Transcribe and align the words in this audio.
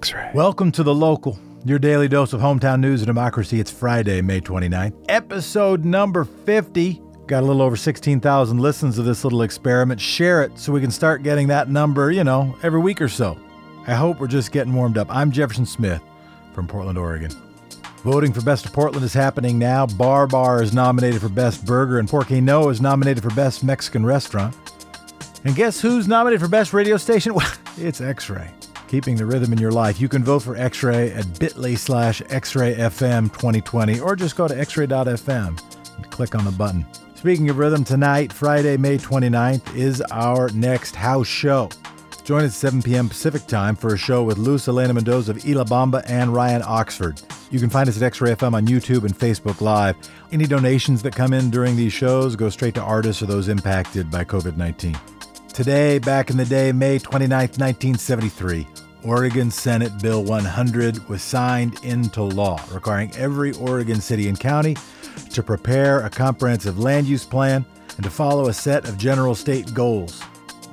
X-ray. 0.00 0.30
Welcome 0.32 0.72
to 0.72 0.82
The 0.82 0.94
Local, 0.94 1.38
your 1.66 1.78
daily 1.78 2.08
dose 2.08 2.32
of 2.32 2.40
hometown 2.40 2.80
news 2.80 3.02
and 3.02 3.06
democracy. 3.06 3.60
It's 3.60 3.70
Friday, 3.70 4.22
May 4.22 4.40
29th, 4.40 4.94
episode 5.10 5.84
number 5.84 6.24
50. 6.24 7.02
Got 7.26 7.42
a 7.42 7.46
little 7.46 7.60
over 7.60 7.76
16,000 7.76 8.56
listens 8.56 8.94
to 8.94 9.02
this 9.02 9.24
little 9.24 9.42
experiment. 9.42 10.00
Share 10.00 10.42
it 10.42 10.58
so 10.58 10.72
we 10.72 10.80
can 10.80 10.90
start 10.90 11.22
getting 11.22 11.48
that 11.48 11.68
number, 11.68 12.10
you 12.10 12.24
know, 12.24 12.56
every 12.62 12.80
week 12.80 13.02
or 13.02 13.10
so. 13.10 13.38
I 13.86 13.92
hope 13.92 14.20
we're 14.20 14.26
just 14.26 14.52
getting 14.52 14.72
warmed 14.72 14.96
up. 14.96 15.06
I'm 15.10 15.30
Jefferson 15.30 15.66
Smith 15.66 16.00
from 16.54 16.66
Portland, 16.66 16.96
Oregon. 16.96 17.32
Voting 18.02 18.32
for 18.32 18.40
Best 18.40 18.64
of 18.64 18.72
Portland 18.72 19.04
is 19.04 19.12
happening 19.12 19.58
now. 19.58 19.84
Bar 19.84 20.26
Bar 20.26 20.62
is 20.62 20.72
nominated 20.72 21.20
for 21.20 21.28
Best 21.28 21.66
Burger, 21.66 21.98
and 21.98 22.08
Porque 22.08 22.40
No 22.40 22.70
is 22.70 22.80
nominated 22.80 23.22
for 23.22 23.34
Best 23.34 23.62
Mexican 23.62 24.06
Restaurant. 24.06 24.56
And 25.44 25.54
guess 25.54 25.78
who's 25.78 26.08
nominated 26.08 26.40
for 26.40 26.48
Best 26.48 26.72
Radio 26.72 26.96
Station? 26.96 27.34
Well, 27.40 27.52
it's 27.76 28.00
X-Ray. 28.00 28.50
Keeping 28.90 29.14
the 29.14 29.24
rhythm 29.24 29.52
in 29.52 29.58
your 29.58 29.70
life. 29.70 30.00
You 30.00 30.08
can 30.08 30.24
vote 30.24 30.40
for 30.40 30.56
X-Ray 30.56 31.12
at 31.12 31.38
bit.ly 31.38 31.76
slash 31.76 32.22
X-Ray-FM 32.28 33.32
2020 33.32 34.00
or 34.00 34.16
just 34.16 34.34
go 34.34 34.48
to 34.48 34.54
xray.fm 34.54 35.62
and 35.96 36.10
click 36.10 36.34
on 36.34 36.44
the 36.44 36.50
button. 36.50 36.84
Speaking 37.14 37.48
of 37.50 37.58
rhythm, 37.58 37.84
tonight, 37.84 38.32
Friday, 38.32 38.76
May 38.76 38.98
29th, 38.98 39.76
is 39.76 40.00
our 40.10 40.48
next 40.48 40.96
house 40.96 41.28
show. 41.28 41.68
Join 42.24 42.42
us 42.42 42.50
at 42.64 42.72
7 42.72 42.82
p.m. 42.82 43.08
Pacific 43.08 43.46
time 43.46 43.76
for 43.76 43.94
a 43.94 43.96
show 43.96 44.24
with 44.24 44.38
Luz 44.38 44.66
Elena 44.66 44.92
Mendoza 44.92 45.30
of 45.30 45.44
Y 45.44 45.52
La 45.52 45.62
Bamba 45.62 46.02
and 46.06 46.34
Ryan 46.34 46.62
Oxford. 46.66 47.22
You 47.52 47.60
can 47.60 47.70
find 47.70 47.88
us 47.88 47.96
at 47.96 48.02
X-Ray 48.02 48.34
FM 48.34 48.54
on 48.54 48.66
YouTube 48.66 49.04
and 49.04 49.16
Facebook 49.16 49.60
Live. 49.60 49.94
Any 50.32 50.46
donations 50.46 51.00
that 51.02 51.14
come 51.14 51.32
in 51.32 51.48
during 51.48 51.76
these 51.76 51.92
shows 51.92 52.34
go 52.34 52.48
straight 52.48 52.74
to 52.74 52.82
artists 52.82 53.22
or 53.22 53.26
those 53.26 53.46
impacted 53.46 54.10
by 54.10 54.24
COVID-19. 54.24 54.98
Today, 55.52 55.98
back 55.98 56.30
in 56.30 56.36
the 56.36 56.44
day, 56.44 56.72
May 56.72 56.98
29th, 56.98 57.58
1973, 57.58 58.66
Oregon 59.04 59.50
Senate 59.50 59.92
Bill 60.02 60.22
100 60.22 61.08
was 61.08 61.22
signed 61.22 61.82
into 61.82 62.22
law, 62.22 62.60
requiring 62.70 63.14
every 63.16 63.52
Oregon 63.52 64.00
city 64.00 64.28
and 64.28 64.38
county 64.38 64.76
to 65.30 65.42
prepare 65.42 66.00
a 66.00 66.10
comprehensive 66.10 66.78
land 66.78 67.06
use 67.06 67.24
plan 67.24 67.64
and 67.96 68.04
to 68.04 68.10
follow 68.10 68.48
a 68.48 68.52
set 68.52 68.88
of 68.88 68.98
general 68.98 69.34
state 69.34 69.72
goals. 69.72 70.20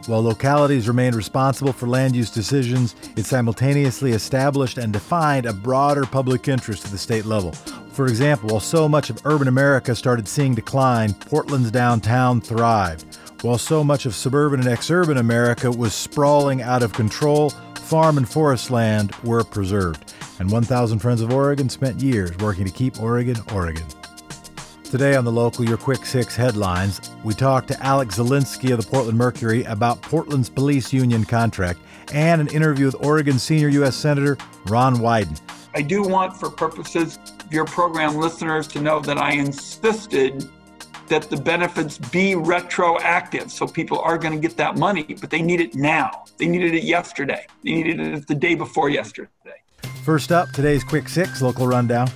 While 0.07 0.23
localities 0.23 0.87
remained 0.87 1.15
responsible 1.15 1.73
for 1.73 1.87
land 1.87 2.15
use 2.15 2.29
decisions, 2.29 2.95
it 3.17 3.25
simultaneously 3.25 4.11
established 4.11 4.77
and 4.77 4.93
defined 4.93 5.45
a 5.45 5.53
broader 5.53 6.05
public 6.05 6.47
interest 6.47 6.85
at 6.85 6.91
the 6.91 6.97
state 6.97 7.25
level. 7.25 7.51
For 7.91 8.07
example, 8.07 8.49
while 8.49 8.59
so 8.59 8.87
much 8.87 9.09
of 9.09 9.25
urban 9.25 9.47
America 9.47 9.95
started 9.95 10.27
seeing 10.27 10.53
decline, 10.55 11.13
Portland's 11.13 11.71
downtown 11.71 12.39
thrived. 12.39 13.17
While 13.41 13.57
so 13.57 13.83
much 13.83 14.05
of 14.05 14.15
suburban 14.15 14.61
and 14.61 14.69
exurban 14.69 15.17
America 15.17 15.69
was 15.71 15.93
sprawling 15.93 16.61
out 16.61 16.83
of 16.83 16.93
control, 16.93 17.51
farm 17.87 18.17
and 18.17 18.27
forest 18.27 18.69
land 18.69 19.15
were 19.23 19.45
preserved. 19.45 20.13
And 20.39 20.51
1,000 20.51 20.99
Friends 20.99 21.21
of 21.21 21.31
Oregon 21.33 21.69
spent 21.69 22.01
years 22.01 22.35
working 22.39 22.65
to 22.65 22.71
keep 22.71 23.01
Oregon, 23.01 23.37
Oregon. 23.53 23.85
Today 24.83 25.15
on 25.15 25.23
the 25.23 25.31
local 25.31 25.63
Your 25.63 25.77
Quick 25.77 26.05
Six 26.05 26.35
headlines, 26.35 27.11
we 27.23 27.33
talk 27.33 27.65
to 27.67 27.81
Alex 27.81 28.17
Zielinski 28.17 28.73
of 28.73 28.81
the 28.83 28.89
Portland 28.89 29.17
Mercury 29.17 29.63
about 29.63 30.01
Portland's 30.01 30.49
police 30.49 30.91
union 30.91 31.23
contract 31.23 31.79
and 32.13 32.41
an 32.41 32.47
interview 32.49 32.85
with 32.85 32.95
Oregon 33.05 33.39
senior 33.39 33.69
U.S. 33.69 33.95
Senator 33.95 34.37
Ron 34.65 34.97
Wyden. 34.97 35.39
I 35.73 35.81
do 35.81 36.03
want, 36.03 36.35
for 36.35 36.49
purposes 36.49 37.17
of 37.39 37.53
your 37.53 37.65
program 37.65 38.15
listeners, 38.15 38.67
to 38.69 38.81
know 38.81 38.99
that 38.99 39.17
I 39.17 39.31
insisted 39.31 40.49
that 41.07 41.29
the 41.29 41.37
benefits 41.37 41.97
be 41.97 42.35
retroactive. 42.35 43.51
So 43.51 43.67
people 43.67 43.99
are 43.99 44.17
going 44.17 44.33
to 44.33 44.39
get 44.39 44.57
that 44.57 44.77
money, 44.77 45.15
but 45.19 45.29
they 45.29 45.41
need 45.41 45.61
it 45.61 45.75
now. 45.75 46.25
They 46.37 46.47
needed 46.47 46.73
it 46.73 46.83
yesterday. 46.83 47.45
They 47.63 47.71
needed 47.71 47.99
it 47.99 48.27
the 48.27 48.35
day 48.35 48.55
before 48.55 48.89
yesterday. 48.89 49.29
First 50.03 50.31
up, 50.31 50.49
today's 50.51 50.83
Quick 50.83 51.09
Six 51.09 51.41
local 51.41 51.67
rundown. 51.67 52.09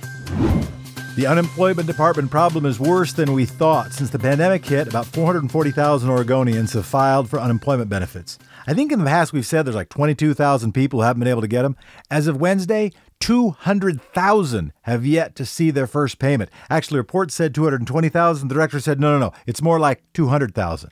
The 1.14 1.26
unemployment 1.26 1.86
department 1.86 2.30
problem 2.30 2.64
is 2.64 2.80
worse 2.80 3.12
than 3.12 3.34
we 3.34 3.44
thought. 3.44 3.92
Since 3.92 4.08
the 4.08 4.18
pandemic 4.18 4.64
hit, 4.64 4.88
about 4.88 5.04
440,000 5.04 6.08
Oregonians 6.08 6.72
have 6.72 6.86
filed 6.86 7.28
for 7.28 7.38
unemployment 7.38 7.90
benefits. 7.90 8.38
I 8.66 8.72
think 8.72 8.92
in 8.92 8.98
the 8.98 9.04
past 9.04 9.34
we've 9.34 9.44
said 9.44 9.66
there's 9.66 9.76
like 9.76 9.90
22,000 9.90 10.72
people 10.72 11.00
who 11.00 11.04
haven't 11.04 11.20
been 11.20 11.28
able 11.28 11.42
to 11.42 11.48
get 11.48 11.62
them. 11.62 11.76
As 12.10 12.28
of 12.28 12.40
Wednesday, 12.40 12.92
200,000 13.22 14.72
have 14.82 15.06
yet 15.06 15.36
to 15.36 15.46
see 15.46 15.70
their 15.70 15.86
first 15.86 16.18
payment. 16.18 16.50
Actually, 16.68 16.98
reports 16.98 17.36
said 17.36 17.54
220,000. 17.54 18.48
The 18.48 18.54
director 18.54 18.80
said, 18.80 18.98
no, 18.98 19.12
no, 19.12 19.26
no, 19.26 19.32
it's 19.46 19.62
more 19.62 19.78
like 19.78 20.02
200,000. 20.12 20.90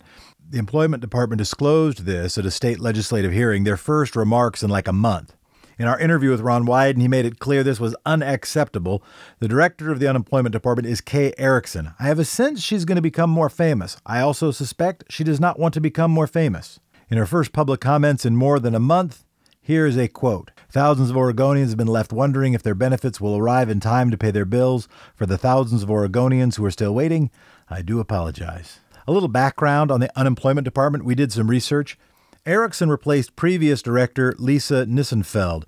The 0.49 0.59
employment 0.59 1.01
department 1.01 1.39
disclosed 1.39 2.05
this 2.05 2.39
at 2.39 2.47
a 2.47 2.53
state 2.53 2.79
legislative 2.79 3.33
hearing, 3.33 3.65
their 3.65 3.77
first 3.77 4.15
remarks 4.15 4.63
in 4.63 4.71
like 4.71 4.87
a 4.87 4.93
month. 4.93 5.35
In 5.77 5.89
our 5.89 5.99
interview 5.99 6.31
with 6.31 6.41
Ron 6.41 6.67
Wyden, 6.67 7.01
he 7.01 7.09
made 7.09 7.25
it 7.25 7.41
clear 7.41 7.65
this 7.65 7.81
was 7.81 7.97
unacceptable. 8.07 9.03
The 9.41 9.49
director 9.49 9.91
of 9.91 9.99
the 9.99 10.09
unemployment 10.09 10.53
department 10.53 10.87
is 10.87 11.01
Kay 11.01 11.33
Erickson. 11.37 11.95
I 11.99 12.05
have 12.05 12.21
a 12.21 12.25
sense 12.25 12.63
she's 12.63 12.85
going 12.85 12.97
to 12.97 13.03
become 13.03 13.31
more 13.31 13.51
famous. 13.51 13.97
I 14.07 14.21
also 14.21 14.53
suspect 14.53 15.05
she 15.09 15.25
does 15.25 15.41
not 15.41 15.59
want 15.59 15.75
to 15.75 15.81
become 15.81 16.13
more 16.13 16.29
famous. 16.29 16.79
In 17.09 17.19
her 17.19 17.27
first 17.27 17.53
public 17.53 17.81
comments 17.81 18.25
in 18.25 18.37
more 18.37 18.61
than 18.61 18.77
a 18.77 18.79
month, 18.79 19.25
here 19.61 19.85
is 19.85 19.97
a 19.97 20.07
quote 20.07 20.53
Thousands 20.71 21.11
of 21.11 21.17
Oregonians 21.17 21.71
have 21.71 21.77
been 21.77 21.89
left 21.89 22.13
wondering 22.13 22.55
if 22.55 22.63
their 22.63 22.77
benefits 22.77 23.21
will 23.21 23.37
arrive 23.37 23.69
in 23.69 23.81
time 23.81 24.09
to 24.13 24.17
pay 24.17 24.31
their 24.31 24.45
bills. 24.45 24.87
For 25.17 25.27
the 25.27 25.37
thousands 25.37 25.83
of 25.83 25.89
Oregonians 25.89 26.57
who 26.57 26.65
are 26.65 26.71
still 26.71 26.95
waiting, 26.95 27.29
I 27.69 27.83
do 27.83 27.99
apologize. 27.99 28.79
A 29.09 29.13
little 29.13 29.29
background 29.29 29.91
on 29.91 29.99
the 29.99 30.17
unemployment 30.17 30.65
department. 30.65 31.05
We 31.05 31.17
did 31.17 31.33
some 31.33 31.51
research. 31.51 31.99
Erickson 32.47 32.89
replaced 32.89 33.35
previous 33.35 33.83
director 33.83 34.33
Lisa 34.39 34.87
Nisenfeld. 34.87 35.65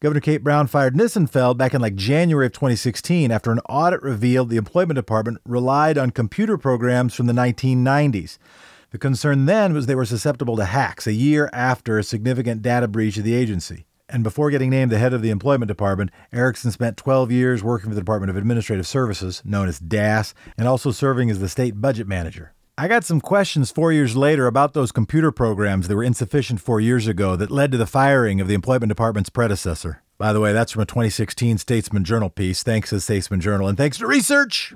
Governor 0.00 0.20
Kate 0.20 0.42
Brown 0.42 0.66
fired 0.66 0.96
Nisenfeld 0.96 1.56
back 1.56 1.72
in 1.72 1.80
like 1.80 1.94
January 1.94 2.46
of 2.46 2.52
2016 2.52 3.30
after 3.30 3.52
an 3.52 3.60
audit 3.68 4.02
revealed 4.02 4.48
the 4.48 4.56
employment 4.56 4.96
department 4.96 5.38
relied 5.44 5.96
on 5.96 6.10
computer 6.10 6.58
programs 6.58 7.14
from 7.14 7.26
the 7.26 7.32
1990s. 7.32 8.38
The 8.90 8.98
concern 8.98 9.46
then 9.46 9.74
was 9.74 9.86
they 9.86 9.94
were 9.94 10.04
susceptible 10.04 10.56
to 10.56 10.64
hacks 10.64 11.06
a 11.06 11.12
year 11.12 11.48
after 11.52 11.98
a 11.98 12.02
significant 12.02 12.62
data 12.62 12.88
breach 12.88 13.16
of 13.16 13.22
the 13.24 13.34
agency. 13.34 13.84
And 14.12 14.24
before 14.24 14.50
getting 14.50 14.70
named 14.70 14.90
the 14.90 14.98
head 14.98 15.14
of 15.14 15.22
the 15.22 15.30
employment 15.30 15.68
department, 15.68 16.10
Erickson 16.32 16.72
spent 16.72 16.96
12 16.96 17.30
years 17.30 17.62
working 17.62 17.90
for 17.90 17.94
the 17.94 18.00
Department 18.00 18.30
of 18.30 18.36
Administrative 18.36 18.86
Services, 18.86 19.40
known 19.44 19.68
as 19.68 19.78
DAS, 19.78 20.34
and 20.58 20.66
also 20.66 20.90
serving 20.90 21.30
as 21.30 21.38
the 21.38 21.48
state 21.48 21.80
budget 21.80 22.08
manager. 22.08 22.52
I 22.76 22.88
got 22.88 23.04
some 23.04 23.20
questions 23.20 23.70
four 23.70 23.92
years 23.92 24.16
later 24.16 24.46
about 24.46 24.72
those 24.72 24.90
computer 24.90 25.30
programs 25.30 25.86
that 25.86 25.94
were 25.94 26.02
insufficient 26.02 26.60
four 26.60 26.80
years 26.80 27.06
ago 27.06 27.36
that 27.36 27.50
led 27.50 27.70
to 27.72 27.78
the 27.78 27.86
firing 27.86 28.40
of 28.40 28.48
the 28.48 28.54
employment 28.54 28.88
department's 28.88 29.30
predecessor. 29.30 30.02
By 30.18 30.32
the 30.32 30.40
way, 30.40 30.52
that's 30.52 30.72
from 30.72 30.82
a 30.82 30.86
2016 30.86 31.58
Statesman 31.58 32.04
Journal 32.04 32.30
piece. 32.30 32.62
Thanks 32.62 32.88
to 32.88 32.96
the 32.96 33.00
Statesman 33.00 33.40
Journal 33.40 33.68
and 33.68 33.78
thanks 33.78 33.98
to 33.98 34.06
research. 34.06 34.74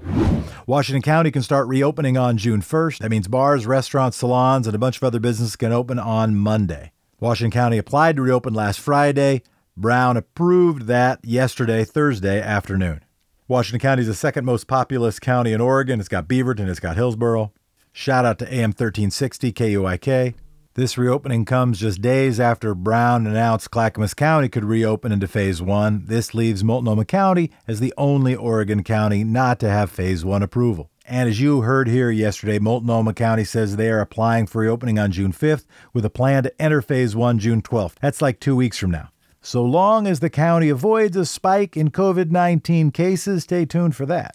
Washington 0.66 1.02
County 1.02 1.30
can 1.30 1.42
start 1.42 1.68
reopening 1.68 2.16
on 2.16 2.38
June 2.38 2.62
1st. 2.62 2.98
That 2.98 3.10
means 3.10 3.28
bars, 3.28 3.66
restaurants, 3.66 4.16
salons, 4.16 4.66
and 4.66 4.74
a 4.74 4.78
bunch 4.78 4.96
of 4.96 5.04
other 5.04 5.20
businesses 5.20 5.56
can 5.56 5.72
open 5.72 5.98
on 5.98 6.34
Monday. 6.34 6.92
Washington 7.20 7.50
County 7.50 7.78
applied 7.78 8.16
to 8.16 8.22
reopen 8.22 8.54
last 8.54 8.80
Friday. 8.80 9.42
Brown 9.76 10.16
approved 10.16 10.82
that 10.86 11.20
yesterday, 11.24 11.84
Thursday 11.84 12.40
afternoon. 12.40 13.04
Washington 13.48 13.80
County 13.80 14.02
is 14.02 14.08
the 14.08 14.14
second 14.14 14.44
most 14.44 14.66
populous 14.66 15.18
county 15.18 15.52
in 15.52 15.60
Oregon. 15.60 16.00
It's 16.00 16.08
got 16.08 16.28
Beaverton, 16.28 16.68
it's 16.68 16.80
got 16.80 16.96
Hillsboro. 16.96 17.52
Shout 17.92 18.24
out 18.24 18.38
to 18.40 18.46
AM 18.46 18.70
1360 18.70 19.52
KUIK. 19.52 20.34
This 20.74 20.98
reopening 20.98 21.44
comes 21.44 21.78
just 21.78 22.02
days 22.02 22.40
after 22.40 22.74
Brown 22.74 23.28
announced 23.28 23.70
Clackamas 23.70 24.12
County 24.12 24.48
could 24.48 24.64
reopen 24.64 25.12
into 25.12 25.28
Phase 25.28 25.62
1. 25.62 26.06
This 26.06 26.34
leaves 26.34 26.64
Multnomah 26.64 27.04
County 27.04 27.52
as 27.68 27.78
the 27.78 27.94
only 27.96 28.34
Oregon 28.34 28.82
county 28.82 29.22
not 29.22 29.60
to 29.60 29.70
have 29.70 29.88
Phase 29.88 30.24
1 30.24 30.42
approval. 30.42 30.90
And 31.06 31.28
as 31.28 31.38
you 31.38 31.60
heard 31.60 31.86
here 31.86 32.10
yesterday, 32.10 32.58
Multnomah 32.58 33.12
County 33.12 33.44
says 33.44 33.76
they 33.76 33.90
are 33.90 34.00
applying 34.00 34.46
for 34.46 34.62
reopening 34.62 34.98
on 34.98 35.12
June 35.12 35.32
5th 35.32 35.66
with 35.92 36.02
a 36.04 36.10
plan 36.10 36.44
to 36.44 36.62
enter 36.62 36.80
Phase 36.80 37.14
1 37.14 37.38
June 37.38 37.60
12th. 37.60 37.96
That's 38.00 38.22
like 38.22 38.40
two 38.40 38.56
weeks 38.56 38.78
from 38.78 38.92
now. 38.92 39.10
So 39.42 39.62
long 39.62 40.06
as 40.06 40.20
the 40.20 40.30
county 40.30 40.70
avoids 40.70 41.14
a 41.18 41.26
spike 41.26 41.76
in 41.76 41.90
COVID 41.90 42.30
19 42.30 42.90
cases, 42.90 43.42
stay 43.42 43.66
tuned 43.66 43.94
for 43.94 44.06
that. 44.06 44.34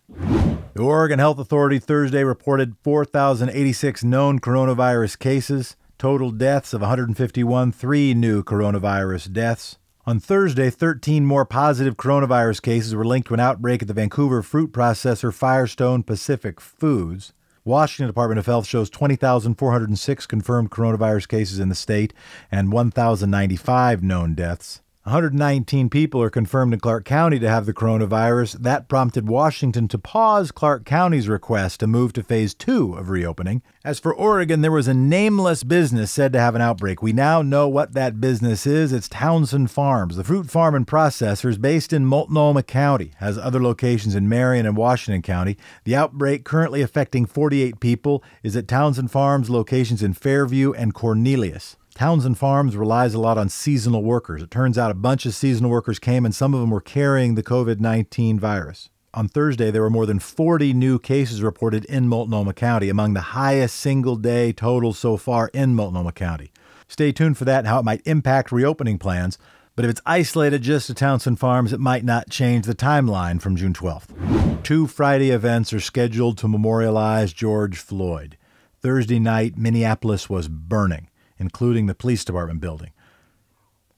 The 0.76 0.84
Oregon 0.84 1.18
Health 1.18 1.40
Authority 1.40 1.80
Thursday 1.80 2.24
reported 2.24 2.76
4,086 2.84 4.04
known 4.04 4.40
coronavirus 4.40 5.18
cases, 5.18 5.76
total 5.98 6.30
deaths 6.30 6.76
of 6.76 6.82
151, 6.82 7.72
three 7.72 8.14
new 8.14 8.44
coronavirus 8.44 9.34
deaths. 9.34 9.79
On 10.10 10.20
Thursday, 10.20 10.72
13 10.72 11.24
more 11.24 11.46
positive 11.46 11.96
coronavirus 11.96 12.64
cases 12.64 12.96
were 12.96 13.06
linked 13.06 13.28
to 13.28 13.36
an 13.36 13.40
outbreak 13.40 13.84
at 13.84 13.88
the 13.88 13.94
Vancouver 13.94 14.42
fruit 14.42 14.72
processor 14.72 15.32
Firestone 15.32 16.02
Pacific 16.02 16.60
Foods. 16.60 17.32
Washington 17.64 18.08
Department 18.08 18.40
of 18.40 18.48
Health 18.48 18.66
shows 18.66 18.90
20,406 18.90 20.26
confirmed 20.26 20.72
coronavirus 20.72 21.28
cases 21.28 21.60
in 21.60 21.70
the 21.70 21.76
state 21.76 22.12
and 22.52 22.72
1,095 22.72 24.02
known 24.02 24.34
deaths. 24.34 24.82
119 25.10 25.90
people 25.90 26.22
are 26.22 26.30
confirmed 26.30 26.72
in 26.72 26.80
Clark 26.80 27.04
County 27.04 27.40
to 27.40 27.50
have 27.50 27.66
the 27.66 27.74
coronavirus. 27.74 28.60
That 28.60 28.88
prompted 28.88 29.28
Washington 29.28 29.88
to 29.88 29.98
pause 29.98 30.52
Clark 30.52 30.86
County's 30.86 31.28
request 31.28 31.80
to 31.80 31.88
move 31.88 32.14
to 32.14 32.22
phase 32.22 32.54
two 32.54 32.94
of 32.94 33.10
reopening. 33.10 33.64
As 33.84 33.98
for 33.98 34.14
Oregon, 34.14 34.62
there 34.62 34.72
was 34.72 34.88
a 34.88 34.94
nameless 34.94 35.64
business 35.64 36.12
said 36.12 36.32
to 36.34 36.40
have 36.40 36.54
an 36.54 36.62
outbreak. 36.62 37.02
We 37.02 37.12
now 37.12 37.42
know 37.42 37.68
what 37.68 37.94
that 37.94 38.22
business 38.22 38.68
is. 38.68 38.94
It's 38.94 39.10
Townsend 39.10 39.72
Farms, 39.72 40.16
the 40.16 40.24
fruit 40.24 40.48
farm 40.48 40.76
and 40.76 40.86
processors 40.86 41.60
based 41.60 41.92
in 41.92 42.06
Multnomah 42.06 42.62
County, 42.62 43.14
has 43.18 43.36
other 43.36 43.60
locations 43.60 44.14
in 44.14 44.30
Marion 44.30 44.68
and 44.68 44.78
Washington 44.78 45.24
County. 45.24 45.58
The 45.86 45.96
outbreak, 45.96 46.46
currently 46.46 46.84
affecting 46.84 47.26
48 47.26 47.80
people, 47.80 48.24
is 48.44 48.56
at 48.56 48.68
Townsend 48.68 49.10
Farms 49.10 49.50
locations 49.50 50.04
in 50.04 50.14
Fairview 50.14 50.72
and 50.74 50.94
Cornelius. 50.94 51.78
Townsend 52.00 52.38
Farms 52.38 52.78
relies 52.78 53.14
a 53.14 53.20
lot 53.20 53.38
on 53.38 53.50
seasonal 53.50 54.04
workers. 54.04 54.42
It 54.42 54.50
turns 54.50 54.78
out 54.78 54.90
a 54.90 54.94
bunch 54.94 55.26
of 55.26 55.36
seasonal 55.36 55.70
workers 55.70 56.00
came 56.00 56.24
and 56.24 56.34
some 56.34 56.54
of 56.54 56.62
them 56.62 56.70
were 56.70 56.80
carrying 56.80 57.36
the 57.36 57.44
COVID 57.44 57.82
19 57.82 58.40
virus. 58.40 58.90
On 59.14 59.28
Thursday, 59.28 59.70
there 59.70 59.82
were 59.82 59.90
more 59.90 60.06
than 60.06 60.18
40 60.18 60.72
new 60.72 60.98
cases 60.98 61.44
reported 61.44 61.84
in 61.84 62.08
Multnomah 62.08 62.54
County, 62.54 62.88
among 62.88 63.16
the 63.16 63.36
highest 63.36 63.76
single 63.76 64.16
day 64.16 64.54
totals 64.54 64.98
so 64.98 65.18
far 65.18 65.52
in 65.54 65.76
Multnomah 65.76 66.14
County. 66.14 66.54
Stay 66.88 67.12
tuned 67.12 67.38
for 67.38 67.44
that 67.44 67.60
and 67.60 67.68
how 67.68 67.80
it 67.80 67.86
might 67.86 68.08
impact 68.08 68.54
reopening 68.54 68.98
plans. 68.98 69.38
But 69.76 69.84
if 69.84 69.92
it's 69.92 70.02
isolated 70.06 70.62
just 70.62 70.88
to 70.88 70.94
Townsend 70.94 71.38
Farms, 71.38 71.74
it 71.74 71.82
might 71.82 72.06
not 72.06 72.30
change 72.30 72.66
the 72.66 72.74
timeline 72.74 73.42
from 73.42 73.58
June 73.58 73.74
12th. 73.74 74.64
Two 74.64 74.88
Friday 74.88 75.32
events 75.32 75.74
are 75.74 75.82
scheduled 75.82 76.38
to 76.38 76.48
memorialize 76.48 77.34
George 77.34 77.78
Floyd. 77.78 78.38
Thursday 78.82 79.20
night, 79.20 79.58
Minneapolis 79.58 80.30
was 80.30 80.48
burning 80.48 81.09
including 81.40 81.88
the 81.88 81.96
police 81.96 82.24
department 82.24 82.62
building. 82.62 82.92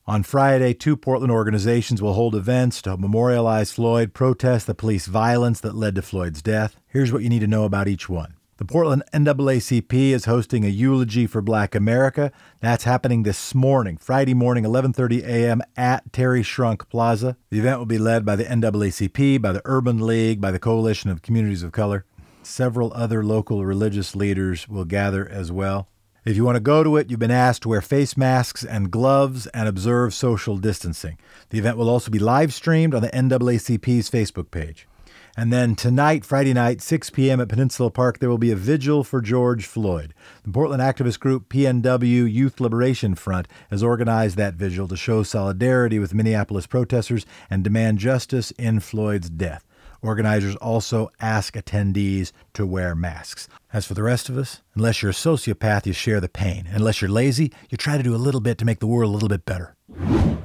On 0.08 0.24
Friday, 0.24 0.74
two 0.74 0.98
Portland 0.98 1.32
organizations 1.32 2.02
will 2.02 2.14
hold 2.14 2.36
events 2.36 2.82
to 2.82 2.98
memorialize 2.98 3.72
Floyd, 3.72 4.14
protest 4.14 4.68
the 4.68 4.74
police 4.74 5.06
violence 5.06 5.60
that 5.62 5.76
led 5.76 5.96
to 5.96 6.02
Floyd's 6.02 6.42
death. 6.42 6.76
Here's 6.88 7.14
what 7.14 7.24
you 7.24 7.30
need 7.30 7.40
to 7.40 7.48
know 7.48 7.66
about 7.66 7.88
each 7.88 8.10
one. 8.10 8.34
The 8.58 8.66
Portland 8.66 9.04
NAACP 9.12 10.12
is 10.12 10.26
hosting 10.26 10.66
a 10.66 10.70
eulogy 10.70 11.26
for 11.26 11.42
Black 11.42 11.74
America. 11.74 12.32
That's 12.60 12.84
happening 12.84 13.24
this 13.24 13.56
morning, 13.56 13.98
Friday 13.98 14.36
morning, 14.36 14.66
11:30 14.66 15.24
a.m. 15.24 15.62
at 15.76 16.14
Terry 16.14 16.44
Schrunk 16.44 16.88
Plaza. 16.88 17.38
The 17.50 17.58
event 17.58 17.80
will 17.80 17.88
be 17.88 17.98
led 17.98 18.24
by 18.24 18.36
the 18.36 18.44
NAACP, 18.44 19.42
by 19.42 19.52
the 19.52 19.64
Urban 19.66 20.06
League, 20.06 20.40
by 20.40 20.52
the 20.52 20.60
Coalition 20.60 21.10
of 21.10 21.24
Communities 21.24 21.64
of 21.64 21.72
Color. 21.72 22.06
Several 22.44 22.94
other 22.94 23.24
local 23.24 23.66
religious 23.66 24.16
leaders 24.16 24.68
will 24.68 24.86
gather 24.86 25.28
as 25.28 25.52
well. 25.52 25.88
If 26.24 26.36
you 26.36 26.46
want 26.46 26.56
to 26.56 26.62
go 26.62 26.84
to 26.84 26.98
it, 26.98 27.10
you've 27.10 27.20
been 27.20 27.32
asked 27.32 27.64
to 27.64 27.70
wear 27.70 27.82
face 27.82 28.16
masks 28.16 28.64
and 28.64 28.92
gloves 28.92 29.48
and 29.48 29.68
observe 29.68 30.14
social 30.14 30.58
distancing. 30.58 31.18
The 31.50 31.58
event 31.58 31.78
will 31.78 31.90
also 31.90 32.12
be 32.12 32.20
live 32.20 32.54
streamed 32.54 32.94
on 32.94 33.02
the 33.02 33.10
NAACP's 33.10 34.08
Facebook 34.08 34.52
page. 34.52 34.88
And 35.36 35.52
then 35.52 35.76
tonight, 35.76 36.24
Friday 36.24 36.54
night, 36.54 36.80
6 36.80 37.10
p.m. 37.10 37.42
at 37.42 37.50
Peninsula 37.50 37.90
Park, 37.90 38.20
there 38.20 38.30
will 38.30 38.38
be 38.38 38.52
a 38.52 38.56
vigil 38.56 39.04
for 39.04 39.20
George 39.20 39.66
Floyd. 39.66 40.14
The 40.44 40.52
Portland 40.52 40.84
activist 40.84 41.20
group 41.20 41.50
PNW 41.50 42.32
Youth 42.32 42.60
Liberation 42.60 43.16
Front 43.16 43.48
has 43.72 43.82
organized 43.82 44.38
that 44.38 44.54
vigil 44.54 44.88
to 44.90 44.96
show 44.98 45.24
solidarity 45.24 45.98
with 45.98 46.14
Minneapolis 46.14 46.68
protesters 46.68 47.26
and 47.50 47.64
demand 47.64 47.98
justice 47.98 48.52
in 48.52 48.80
Floyd's 48.80 49.30
death. 49.32 49.66
Organizers 50.02 50.56
also 50.56 51.12
ask 51.20 51.54
attendees 51.54 52.32
to 52.54 52.66
wear 52.66 52.96
masks. 52.96 53.48
As 53.72 53.86
for 53.86 53.94
the 53.94 54.04
rest 54.04 54.30
of 54.30 54.38
us, 54.38 54.62
unless 54.76 55.02
you're 55.02 55.12
a 55.12 55.14
sociopath, 55.14 55.86
you 55.86 55.94
share 55.94 56.20
the 56.20 56.28
pain. 56.28 56.68
Unless 56.72 57.02
you're 57.02 57.12
lazy, 57.12 57.52
you 57.70 57.78
try 57.78 57.98
to 57.98 58.04
do 58.04 58.16
a 58.16 58.18
little 58.18 58.42
bit 58.42 58.58
to 58.58 58.66
make 58.66 58.80
the 58.80 58.88
world 58.88 59.12
a 59.12 59.14
little 59.14 59.30
bit 59.30 59.46
better. 59.46 59.76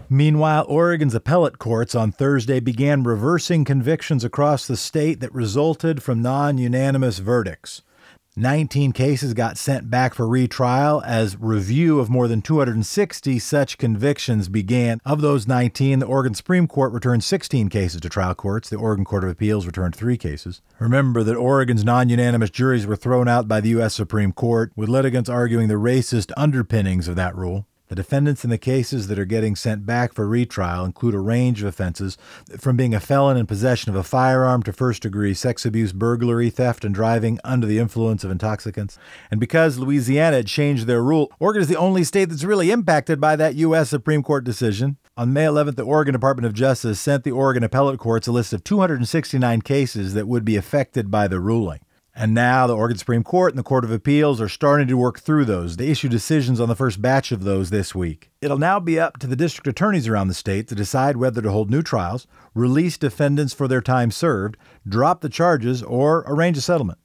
Meanwhile, 0.08 0.66
Oregon's 0.68 1.14
appellate 1.14 1.58
courts 1.58 1.94
on 1.94 2.12
Thursday 2.12 2.60
began 2.60 3.02
reversing 3.02 3.64
convictions 3.64 4.24
across 4.24 4.66
the 4.66 4.76
state 4.76 5.20
that 5.20 5.34
resulted 5.34 6.02
from 6.02 6.22
non 6.22 6.58
unanimous 6.58 7.18
verdicts. 7.18 7.82
19 8.38 8.92
cases 8.92 9.32
got 9.32 9.56
sent 9.56 9.88
back 9.88 10.12
for 10.12 10.28
retrial 10.28 11.02
as 11.06 11.40
review 11.40 11.98
of 12.00 12.10
more 12.10 12.28
than 12.28 12.42
260 12.42 13.38
such 13.38 13.78
convictions 13.78 14.50
began. 14.50 15.00
Of 15.06 15.22
those 15.22 15.46
19, 15.48 16.00
the 16.00 16.06
Oregon 16.06 16.34
Supreme 16.34 16.66
Court 16.66 16.92
returned 16.92 17.24
16 17.24 17.70
cases 17.70 17.98
to 18.02 18.10
trial 18.10 18.34
courts. 18.34 18.68
The 18.68 18.76
Oregon 18.76 19.06
Court 19.06 19.24
of 19.24 19.30
Appeals 19.30 19.64
returned 19.64 19.96
three 19.96 20.18
cases. 20.18 20.60
Remember 20.78 21.22
that 21.22 21.34
Oregon's 21.34 21.82
non 21.82 22.10
unanimous 22.10 22.50
juries 22.50 22.86
were 22.86 22.94
thrown 22.94 23.26
out 23.26 23.48
by 23.48 23.62
the 23.62 23.70
U.S. 23.70 23.94
Supreme 23.94 24.32
Court, 24.32 24.70
with 24.76 24.90
litigants 24.90 25.30
arguing 25.30 25.68
the 25.68 25.74
racist 25.74 26.30
underpinnings 26.36 27.08
of 27.08 27.16
that 27.16 27.34
rule. 27.34 27.66
The 27.88 27.94
defendants 27.94 28.42
in 28.42 28.50
the 28.50 28.58
cases 28.58 29.06
that 29.06 29.18
are 29.18 29.24
getting 29.24 29.54
sent 29.54 29.86
back 29.86 30.12
for 30.12 30.26
retrial 30.26 30.84
include 30.84 31.14
a 31.14 31.20
range 31.20 31.62
of 31.62 31.68
offenses, 31.68 32.18
from 32.58 32.76
being 32.76 32.94
a 32.94 33.00
felon 33.00 33.36
in 33.36 33.46
possession 33.46 33.90
of 33.90 33.96
a 33.96 34.02
firearm 34.02 34.64
to 34.64 34.72
first 34.72 35.02
degree 35.02 35.34
sex 35.34 35.64
abuse, 35.64 35.92
burglary, 35.92 36.50
theft, 36.50 36.84
and 36.84 36.94
driving 36.94 37.38
under 37.44 37.66
the 37.66 37.78
influence 37.78 38.24
of 38.24 38.30
intoxicants. 38.30 38.98
And 39.30 39.38
because 39.38 39.78
Louisiana 39.78 40.38
had 40.38 40.48
changed 40.48 40.86
their 40.86 41.02
rule, 41.02 41.30
Oregon 41.38 41.62
is 41.62 41.68
the 41.68 41.76
only 41.76 42.02
state 42.02 42.28
that's 42.28 42.42
really 42.42 42.72
impacted 42.72 43.20
by 43.20 43.36
that 43.36 43.54
U.S. 43.54 43.90
Supreme 43.90 44.24
Court 44.24 44.42
decision. 44.42 44.96
On 45.16 45.32
May 45.32 45.44
11th, 45.44 45.76
the 45.76 45.82
Oregon 45.82 46.12
Department 46.12 46.46
of 46.46 46.54
Justice 46.54 47.00
sent 47.00 47.22
the 47.22 47.30
Oregon 47.30 47.62
Appellate 47.62 48.00
Courts 48.00 48.26
a 48.26 48.32
list 48.32 48.52
of 48.52 48.64
269 48.64 49.62
cases 49.62 50.14
that 50.14 50.26
would 50.26 50.44
be 50.44 50.56
affected 50.56 51.10
by 51.10 51.28
the 51.28 51.40
ruling. 51.40 51.80
And 52.18 52.32
now 52.32 52.66
the 52.66 52.74
Oregon 52.74 52.96
Supreme 52.96 53.22
Court 53.22 53.52
and 53.52 53.58
the 53.58 53.62
Court 53.62 53.84
of 53.84 53.90
Appeals 53.90 54.40
are 54.40 54.48
starting 54.48 54.88
to 54.88 54.96
work 54.96 55.20
through 55.20 55.44
those. 55.44 55.76
They 55.76 55.88
issue 55.88 56.08
decisions 56.08 56.58
on 56.58 56.68
the 56.70 56.74
first 56.74 57.02
batch 57.02 57.30
of 57.30 57.44
those 57.44 57.68
this 57.68 57.94
week. 57.94 58.30
It'll 58.40 58.56
now 58.56 58.80
be 58.80 58.98
up 58.98 59.18
to 59.18 59.26
the 59.26 59.36
district 59.36 59.66
attorneys 59.66 60.08
around 60.08 60.28
the 60.28 60.34
state 60.34 60.66
to 60.68 60.74
decide 60.74 61.18
whether 61.18 61.42
to 61.42 61.50
hold 61.50 61.70
new 61.70 61.82
trials, 61.82 62.26
release 62.54 62.96
defendants 62.96 63.52
for 63.52 63.68
their 63.68 63.82
time 63.82 64.10
served, 64.10 64.56
drop 64.88 65.20
the 65.20 65.28
charges, 65.28 65.82
or 65.82 66.24
arrange 66.26 66.56
a 66.56 66.62
settlement. 66.62 66.98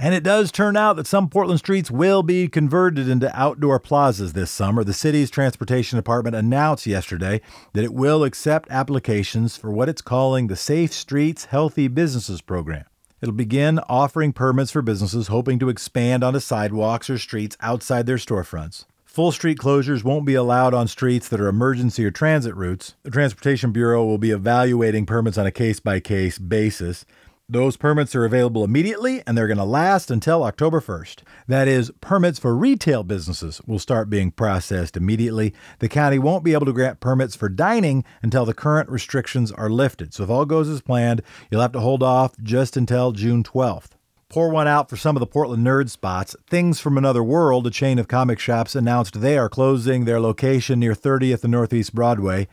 And 0.00 0.14
it 0.14 0.24
does 0.24 0.50
turn 0.50 0.76
out 0.76 0.96
that 0.96 1.06
some 1.06 1.28
Portland 1.28 1.60
streets 1.60 1.88
will 1.88 2.24
be 2.24 2.48
converted 2.48 3.08
into 3.08 3.36
outdoor 3.38 3.78
plazas 3.78 4.32
this 4.32 4.50
summer. 4.50 4.82
The 4.82 4.92
city's 4.94 5.30
transportation 5.30 5.96
department 5.96 6.34
announced 6.34 6.86
yesterday 6.86 7.40
that 7.72 7.84
it 7.84 7.94
will 7.94 8.24
accept 8.24 8.68
applications 8.68 9.56
for 9.56 9.70
what 9.70 9.88
it's 9.88 10.02
calling 10.02 10.48
the 10.48 10.56
Safe 10.56 10.92
Streets 10.92 11.44
Healthy 11.44 11.86
Businesses 11.86 12.40
program. 12.40 12.84
It'll 13.20 13.34
begin 13.34 13.80
offering 13.88 14.32
permits 14.32 14.70
for 14.70 14.82
businesses 14.82 15.26
hoping 15.26 15.58
to 15.58 15.68
expand 15.68 16.22
onto 16.22 16.38
sidewalks 16.38 17.10
or 17.10 17.18
streets 17.18 17.56
outside 17.60 18.06
their 18.06 18.16
storefronts. 18.16 18.84
Full 19.04 19.32
street 19.32 19.58
closures 19.58 20.04
won't 20.04 20.24
be 20.24 20.34
allowed 20.34 20.74
on 20.74 20.86
streets 20.86 21.28
that 21.28 21.40
are 21.40 21.48
emergency 21.48 22.04
or 22.04 22.12
transit 22.12 22.54
routes. 22.54 22.94
The 23.02 23.10
Transportation 23.10 23.72
Bureau 23.72 24.04
will 24.04 24.18
be 24.18 24.30
evaluating 24.30 25.06
permits 25.06 25.36
on 25.36 25.46
a 25.46 25.50
case 25.50 25.80
by 25.80 25.98
case 25.98 26.38
basis. 26.38 27.04
Those 27.50 27.78
permits 27.78 28.14
are 28.14 28.26
available 28.26 28.62
immediately 28.62 29.22
and 29.26 29.36
they're 29.36 29.46
going 29.46 29.56
to 29.56 29.64
last 29.64 30.10
until 30.10 30.44
October 30.44 30.82
1st. 30.82 31.22
That 31.46 31.66
is, 31.66 31.90
permits 32.02 32.38
for 32.38 32.54
retail 32.54 33.04
businesses 33.04 33.62
will 33.66 33.78
start 33.78 34.10
being 34.10 34.30
processed 34.32 34.98
immediately. 34.98 35.54
The 35.78 35.88
county 35.88 36.18
won't 36.18 36.44
be 36.44 36.52
able 36.52 36.66
to 36.66 36.74
grant 36.74 37.00
permits 37.00 37.34
for 37.34 37.48
dining 37.48 38.04
until 38.20 38.44
the 38.44 38.52
current 38.52 38.90
restrictions 38.90 39.50
are 39.50 39.70
lifted. 39.70 40.12
So 40.12 40.24
if 40.24 40.30
all 40.30 40.44
goes 40.44 40.68
as 40.68 40.82
planned, 40.82 41.22
you'll 41.50 41.62
have 41.62 41.72
to 41.72 41.80
hold 41.80 42.02
off 42.02 42.34
just 42.42 42.76
until 42.76 43.12
June 43.12 43.42
12th. 43.42 43.92
Pour 44.28 44.50
one 44.50 44.68
out 44.68 44.90
for 44.90 44.98
some 44.98 45.16
of 45.16 45.20
the 45.20 45.26
Portland 45.26 45.66
nerd 45.66 45.88
spots. 45.88 46.36
Things 46.50 46.80
from 46.80 46.98
Another 46.98 47.24
World, 47.24 47.66
a 47.66 47.70
chain 47.70 47.98
of 47.98 48.08
comic 48.08 48.38
shops, 48.38 48.74
announced 48.74 49.22
they 49.22 49.38
are 49.38 49.48
closing 49.48 50.04
their 50.04 50.20
location 50.20 50.78
near 50.78 50.92
30th 50.92 51.44
and 51.44 51.52
Northeast 51.52 51.94
Broadway 51.94 52.46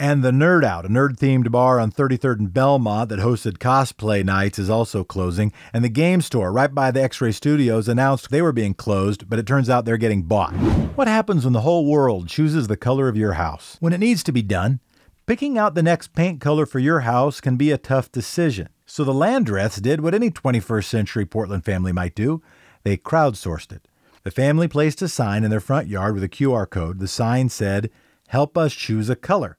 and 0.00 0.24
the 0.24 0.30
Nerd 0.30 0.64
Out, 0.64 0.86
a 0.86 0.88
nerd 0.88 1.18
themed 1.18 1.50
bar 1.50 1.78
on 1.78 1.92
33rd 1.92 2.38
and 2.38 2.54
Belmont 2.54 3.10
that 3.10 3.18
hosted 3.18 3.58
cosplay 3.58 4.24
nights, 4.24 4.58
is 4.58 4.70
also 4.70 5.04
closing. 5.04 5.52
And 5.74 5.84
the 5.84 5.90
game 5.90 6.22
store 6.22 6.50
right 6.50 6.74
by 6.74 6.90
the 6.90 7.02
X 7.02 7.20
Ray 7.20 7.32
Studios 7.32 7.86
announced 7.86 8.30
they 8.30 8.40
were 8.40 8.50
being 8.50 8.72
closed, 8.72 9.28
but 9.28 9.38
it 9.38 9.46
turns 9.46 9.68
out 9.68 9.84
they're 9.84 9.98
getting 9.98 10.22
bought. 10.22 10.54
What 10.96 11.06
happens 11.06 11.44
when 11.44 11.52
the 11.52 11.60
whole 11.60 11.84
world 11.84 12.28
chooses 12.28 12.66
the 12.66 12.78
color 12.78 13.08
of 13.08 13.16
your 13.18 13.34
house? 13.34 13.76
When 13.80 13.92
it 13.92 14.00
needs 14.00 14.22
to 14.22 14.32
be 14.32 14.40
done, 14.40 14.80
picking 15.26 15.58
out 15.58 15.74
the 15.74 15.82
next 15.82 16.14
paint 16.14 16.40
color 16.40 16.64
for 16.64 16.78
your 16.78 17.00
house 17.00 17.42
can 17.42 17.58
be 17.58 17.70
a 17.70 17.76
tough 17.76 18.10
decision. 18.10 18.70
So 18.86 19.04
the 19.04 19.12
Landreths 19.12 19.82
did 19.82 20.00
what 20.00 20.14
any 20.14 20.30
21st 20.30 20.84
century 20.84 21.26
Portland 21.26 21.66
family 21.66 21.92
might 21.92 22.14
do 22.14 22.42
they 22.84 22.96
crowdsourced 22.96 23.70
it. 23.70 23.86
The 24.22 24.30
family 24.30 24.66
placed 24.66 25.02
a 25.02 25.08
sign 25.08 25.44
in 25.44 25.50
their 25.50 25.60
front 25.60 25.88
yard 25.88 26.14
with 26.14 26.24
a 26.24 26.28
QR 26.30 26.68
code. 26.68 27.00
The 27.00 27.06
sign 27.06 27.50
said, 27.50 27.90
Help 28.28 28.56
us 28.56 28.72
choose 28.72 29.10
a 29.10 29.16
color. 29.16 29.58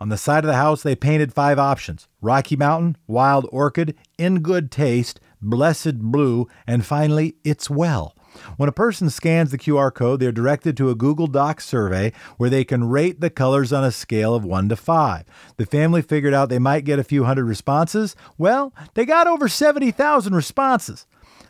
On 0.00 0.10
the 0.10 0.16
side 0.16 0.44
of 0.44 0.48
the 0.48 0.54
house, 0.54 0.82
they 0.82 0.94
painted 0.94 1.32
five 1.32 1.58
options 1.58 2.06
Rocky 2.20 2.56
Mountain, 2.56 2.96
Wild 3.06 3.48
Orchid, 3.50 3.96
In 4.16 4.40
Good 4.40 4.70
Taste, 4.70 5.20
Blessed 5.42 5.98
Blue, 5.98 6.46
and 6.66 6.86
finally, 6.86 7.36
It's 7.44 7.68
Well. 7.68 8.14
When 8.56 8.68
a 8.68 8.72
person 8.72 9.10
scans 9.10 9.50
the 9.50 9.58
QR 9.58 9.92
code, 9.92 10.20
they're 10.20 10.30
directed 10.30 10.76
to 10.76 10.90
a 10.90 10.94
Google 10.94 11.26
Docs 11.26 11.64
survey 11.64 12.12
where 12.36 12.50
they 12.50 12.64
can 12.64 12.88
rate 12.88 13.20
the 13.20 13.30
colors 13.30 13.72
on 13.72 13.82
a 13.82 13.90
scale 13.90 14.34
of 14.34 14.44
1 14.44 14.68
to 14.68 14.76
5. 14.76 15.24
The 15.56 15.66
family 15.66 16.02
figured 16.02 16.34
out 16.34 16.48
they 16.48 16.58
might 16.58 16.84
get 16.84 16.98
a 17.00 17.04
few 17.04 17.24
hundred 17.24 17.46
responses. 17.46 18.14
Well, 18.36 18.72
they 18.94 19.04
got 19.04 19.26
over 19.26 19.48
70,000 19.48 20.34
responses. 20.34 21.06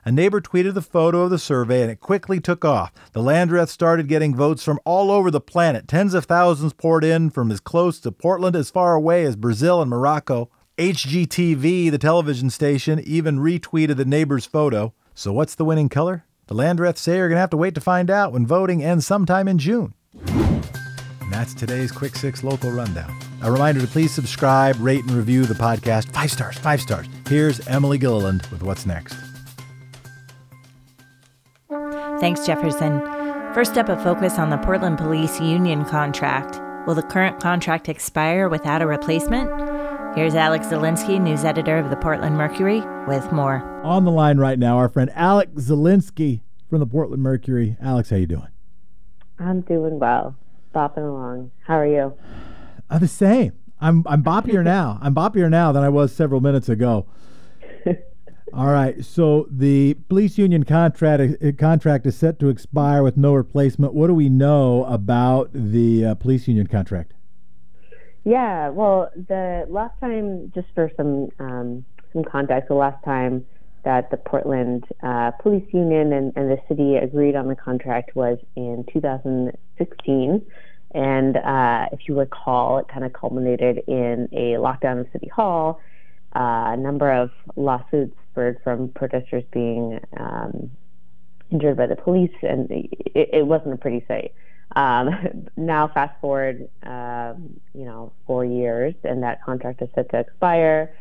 A 0.08 0.10
neighbor 0.10 0.40
tweeted 0.40 0.72
the 0.72 0.80
photo 0.80 1.24
of 1.24 1.30
the 1.30 1.38
survey 1.38 1.82
and 1.82 1.90
it 1.90 2.00
quickly 2.00 2.40
took 2.40 2.64
off. 2.64 2.94
The 3.12 3.20
Landreth 3.20 3.68
started 3.68 4.08
getting 4.08 4.34
votes 4.34 4.64
from 4.64 4.80
all 4.86 5.10
over 5.10 5.30
the 5.30 5.38
planet. 5.38 5.86
Tens 5.86 6.14
of 6.14 6.24
thousands 6.24 6.72
poured 6.72 7.04
in 7.04 7.28
from 7.28 7.50
as 7.50 7.60
close 7.60 8.00
to 8.00 8.10
Portland 8.10 8.56
as 8.56 8.70
far 8.70 8.94
away 8.94 9.24
as 9.24 9.36
Brazil 9.36 9.82
and 9.82 9.90
Morocco. 9.90 10.48
HGTV, 10.78 11.90
the 11.90 11.98
television 11.98 12.48
station, 12.48 13.00
even 13.00 13.38
retweeted 13.38 13.98
the 13.98 14.06
neighbor's 14.06 14.46
photo. 14.46 14.94
So, 15.14 15.30
what's 15.30 15.54
the 15.54 15.66
winning 15.66 15.90
color? 15.90 16.24
The 16.46 16.54
Landreth 16.54 16.96
say 16.96 17.16
you're 17.16 17.28
going 17.28 17.36
to 17.36 17.40
have 17.40 17.50
to 17.50 17.58
wait 17.58 17.74
to 17.74 17.80
find 17.82 18.10
out 18.10 18.32
when 18.32 18.46
voting 18.46 18.82
ends 18.82 19.04
sometime 19.04 19.46
in 19.46 19.58
June. 19.58 19.92
And 20.26 21.30
that's 21.30 21.52
today's 21.52 21.92
Quick 21.92 22.16
Six 22.16 22.42
Local 22.42 22.70
Rundown. 22.70 23.14
A 23.42 23.52
reminder 23.52 23.82
to 23.82 23.86
please 23.86 24.14
subscribe, 24.14 24.76
rate, 24.80 25.04
and 25.04 25.10
review 25.10 25.44
the 25.44 25.52
podcast. 25.52 26.10
Five 26.14 26.32
stars, 26.32 26.56
five 26.56 26.80
stars. 26.80 27.06
Here's 27.28 27.68
Emily 27.68 27.98
Gilliland 27.98 28.46
with 28.46 28.62
what's 28.62 28.86
next. 28.86 29.27
Thanks, 32.20 32.44
Jefferson. 32.44 33.00
First 33.54 33.78
up, 33.78 33.88
a 33.88 33.96
focus 34.02 34.38
on 34.38 34.50
the 34.50 34.58
Portland 34.58 34.98
Police 34.98 35.40
Union 35.40 35.84
contract. 35.84 36.60
Will 36.86 36.96
the 36.96 37.02
current 37.02 37.40
contract 37.40 37.88
expire 37.88 38.48
without 38.48 38.82
a 38.82 38.86
replacement? 38.86 39.48
Here's 40.16 40.34
Alex 40.34 40.66
Zielinski, 40.66 41.20
news 41.20 41.44
editor 41.44 41.76
of 41.76 41.90
the 41.90 41.96
Portland 41.96 42.36
Mercury, 42.36 42.82
with 43.06 43.30
more. 43.30 43.62
On 43.84 44.04
the 44.04 44.10
line 44.10 44.38
right 44.38 44.58
now, 44.58 44.78
our 44.78 44.88
friend 44.88 45.10
Alex 45.14 45.52
Zielinski 45.62 46.40
from 46.68 46.80
the 46.80 46.86
Portland 46.86 47.22
Mercury. 47.22 47.76
Alex, 47.80 48.10
how 48.10 48.16
you 48.16 48.26
doing? 48.26 48.48
I'm 49.38 49.60
doing 49.60 50.00
well, 50.00 50.34
bopping 50.74 51.08
along. 51.08 51.52
How 51.66 51.78
are 51.78 51.86
you? 51.86 52.14
I'm 52.90 52.98
the 52.98 53.06
same. 53.06 53.52
I'm 53.80 54.02
I'm 54.08 54.24
boppier 54.24 54.64
now. 54.64 54.98
I'm 55.00 55.14
boppier 55.14 55.48
now 55.48 55.70
than 55.70 55.84
I 55.84 55.88
was 55.88 56.12
several 56.12 56.40
minutes 56.40 56.68
ago. 56.68 57.06
All 58.52 58.68
right. 58.68 59.04
So 59.04 59.46
the 59.50 59.94
police 60.08 60.38
union 60.38 60.64
contract 60.64 61.42
uh, 61.42 61.52
contract 61.58 62.06
is 62.06 62.16
set 62.16 62.38
to 62.40 62.48
expire 62.48 63.02
with 63.02 63.16
no 63.16 63.34
replacement. 63.34 63.94
What 63.94 64.06
do 64.06 64.14
we 64.14 64.28
know 64.28 64.84
about 64.84 65.50
the 65.52 66.04
uh, 66.04 66.14
police 66.14 66.48
union 66.48 66.66
contract? 66.66 67.12
Yeah, 68.24 68.68
well, 68.70 69.10
the 69.14 69.66
last 69.68 69.98
time, 70.00 70.52
just 70.54 70.68
for 70.74 70.90
some 70.96 71.28
um, 71.38 71.84
some 72.12 72.24
context, 72.24 72.68
the 72.68 72.74
last 72.74 73.02
time 73.04 73.46
that 73.84 74.10
the 74.10 74.16
Portland 74.16 74.84
uh, 75.02 75.30
Police 75.40 75.66
Union 75.72 76.12
and, 76.12 76.32
and, 76.36 76.50
the 76.50 76.58
city 76.68 76.96
agreed 76.96 77.36
on 77.36 77.48
the 77.48 77.54
contract 77.54 78.14
was 78.16 78.38
in 78.56 78.84
2016. 78.92 80.46
And 80.94 81.36
uh, 81.36 81.86
if 81.92 82.00
you 82.08 82.18
recall, 82.18 82.78
it 82.78 82.88
kind 82.88 83.04
of 83.04 83.12
culminated 83.12 83.82
in 83.86 84.28
a 84.32 84.56
lockdown 84.58 85.00
of 85.00 85.06
City 85.12 85.28
Hall, 85.28 85.80
a 86.34 86.76
number 86.76 87.10
of 87.10 87.30
lawsuits 87.56 88.14
spurred 88.30 88.60
from 88.62 88.88
protesters 88.90 89.44
being 89.52 90.00
um, 90.18 90.70
injured 91.50 91.76
by 91.76 91.86
the 91.86 91.96
police, 91.96 92.34
and 92.42 92.70
it, 92.70 93.30
it 93.32 93.46
wasn't 93.46 93.74
a 93.74 93.76
pretty 93.76 94.04
sight. 94.06 94.34
Um, 94.76 95.48
now, 95.56 95.88
fast 95.88 96.20
forward, 96.20 96.68
um, 96.82 97.60
you 97.74 97.84
know, 97.84 98.12
four 98.26 98.44
years, 98.44 98.94
and 99.04 99.22
that 99.22 99.42
contract 99.44 99.82
is 99.82 99.88
set 99.94 100.10
to 100.10 100.20
expire. 100.20 100.94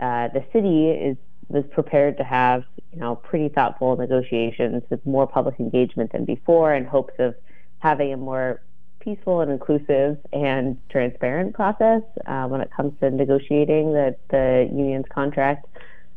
Uh, 0.00 0.28
the 0.28 0.44
city 0.52 0.90
is 0.90 1.16
was 1.48 1.64
prepared 1.70 2.16
to 2.16 2.24
have, 2.24 2.64
you 2.92 3.00
know, 3.00 3.14
pretty 3.14 3.48
thoughtful 3.48 3.94
negotiations 3.96 4.82
with 4.88 5.04
more 5.04 5.26
public 5.26 5.60
engagement 5.60 6.10
than 6.12 6.24
before, 6.24 6.74
in 6.74 6.84
hopes 6.84 7.12
of 7.18 7.34
having 7.78 8.12
a 8.12 8.16
more 8.16 8.62
peaceful 9.02 9.40
and 9.40 9.50
inclusive 9.50 10.16
and 10.32 10.78
transparent 10.88 11.54
process 11.54 12.02
uh, 12.26 12.46
when 12.46 12.60
it 12.60 12.70
comes 12.74 12.92
to 13.00 13.10
negotiating 13.10 13.92
the 13.92 14.16
the 14.30 14.68
union's 14.72 15.06
contract. 15.12 15.66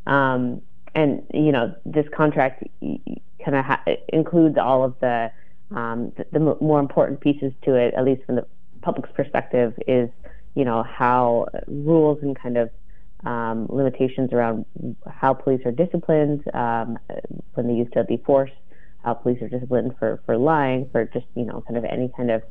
Um, 0.08 0.62
and 0.94 1.24
you 1.34 1.52
know, 1.52 1.76
this 1.86 2.06
contract 2.16 2.64
kind 2.82 3.56
of 3.56 3.66
ha- 3.66 3.84
includes 4.10 4.58
all 4.58 4.84
of 4.84 4.96
the 5.02 5.32
um, 5.72 6.12
the, 6.18 6.26
the 6.32 6.40
more 6.62 6.80
important 6.80 7.20
pieces 7.20 7.52
to 7.64 7.76
it, 7.76 7.94
at 7.96 8.06
least 8.06 8.24
from 8.26 8.36
the 8.36 8.46
public's 8.82 9.10
perspective, 9.14 9.74
is 9.88 10.10
you 10.56 10.64
know 10.64 10.84
how 10.84 11.48
rules 11.68 12.20
and 12.22 12.38
kind 12.40 12.58
of 12.58 12.70
um, 13.26 13.68
limitations 13.70 14.32
around 14.32 14.66
how 15.10 15.34
police 15.34 15.62
are 15.66 15.72
disciplined 15.72 16.44
um, 16.54 16.98
when 17.56 17.68
they 17.68 17.74
use 17.74 17.88
deadly 17.94 18.22
force, 18.26 18.52
how 19.04 19.14
police 19.14 19.42
are 19.42 19.50
disciplined 19.50 19.96
for, 19.98 20.22
for 20.26 20.38
lying, 20.38 20.88
for 20.92 21.06
just 21.06 21.26
you 21.36 21.44
know 21.46 21.64
kind 21.68 21.78
of 21.78 21.84
any 21.86 22.10
kind 22.16 22.32
of 22.32 22.44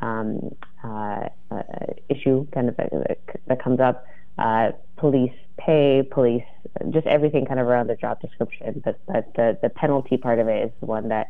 um, 0.00 0.54
uh, 0.84 1.28
uh, 1.50 1.62
issue 2.08 2.46
kind 2.52 2.68
of 2.68 2.76
that, 2.76 3.62
comes 3.62 3.80
up. 3.80 4.06
Uh, 4.38 4.70
police 4.96 5.32
pay, 5.58 6.06
police, 6.08 6.44
just 6.90 7.06
everything 7.08 7.44
kind 7.44 7.58
of 7.58 7.66
around 7.66 7.88
the 7.88 7.96
job 7.96 8.20
description. 8.20 8.80
But, 8.84 9.00
but 9.06 9.34
the, 9.34 9.58
the 9.62 9.68
penalty 9.68 10.16
part 10.16 10.38
of 10.38 10.46
it 10.46 10.66
is 10.66 10.70
the 10.80 10.86
one 10.86 11.08
that 11.08 11.28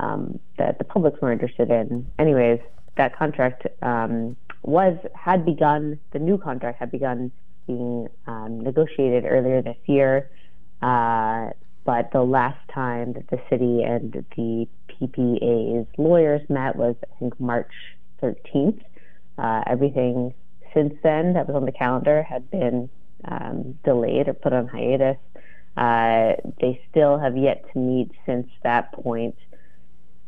um, 0.00 0.38
that 0.58 0.78
the 0.78 0.84
public's 0.84 1.20
more 1.20 1.32
interested 1.32 1.70
in. 1.70 2.06
Anyways, 2.18 2.60
that 2.96 3.16
contract 3.16 3.66
um, 3.82 4.36
was 4.62 4.96
had 5.14 5.44
begun. 5.44 5.98
The 6.12 6.18
new 6.18 6.38
contract 6.38 6.78
had 6.78 6.90
begun 6.90 7.32
being 7.66 8.08
um, 8.26 8.60
negotiated 8.60 9.24
earlier 9.26 9.62
this 9.62 9.76
year, 9.86 10.30
uh, 10.82 11.50
but 11.84 12.10
the 12.12 12.22
last 12.22 12.58
time 12.72 13.12
that 13.14 13.28
the 13.28 13.40
city 13.50 13.82
and 13.82 14.12
the 14.12 14.68
PPA's 14.88 15.86
lawyers 15.96 16.42
met 16.48 16.76
was, 16.76 16.96
I 17.02 17.18
think, 17.18 17.38
March 17.40 17.72
13th. 18.22 18.80
Uh, 19.36 19.62
everything 19.66 20.34
since 20.74 20.94
then 21.02 21.34
that 21.34 21.46
was 21.46 21.56
on 21.56 21.64
the 21.64 21.72
calendar 21.72 22.22
had 22.22 22.50
been 22.50 22.88
um, 23.24 23.78
delayed 23.84 24.28
or 24.28 24.34
put 24.34 24.52
on 24.52 24.66
hiatus. 24.66 25.16
Uh, 25.76 26.34
they 26.60 26.80
still 26.90 27.18
have 27.18 27.36
yet 27.36 27.64
to 27.72 27.78
meet 27.78 28.10
since 28.26 28.48
that 28.62 28.92
point. 28.92 29.36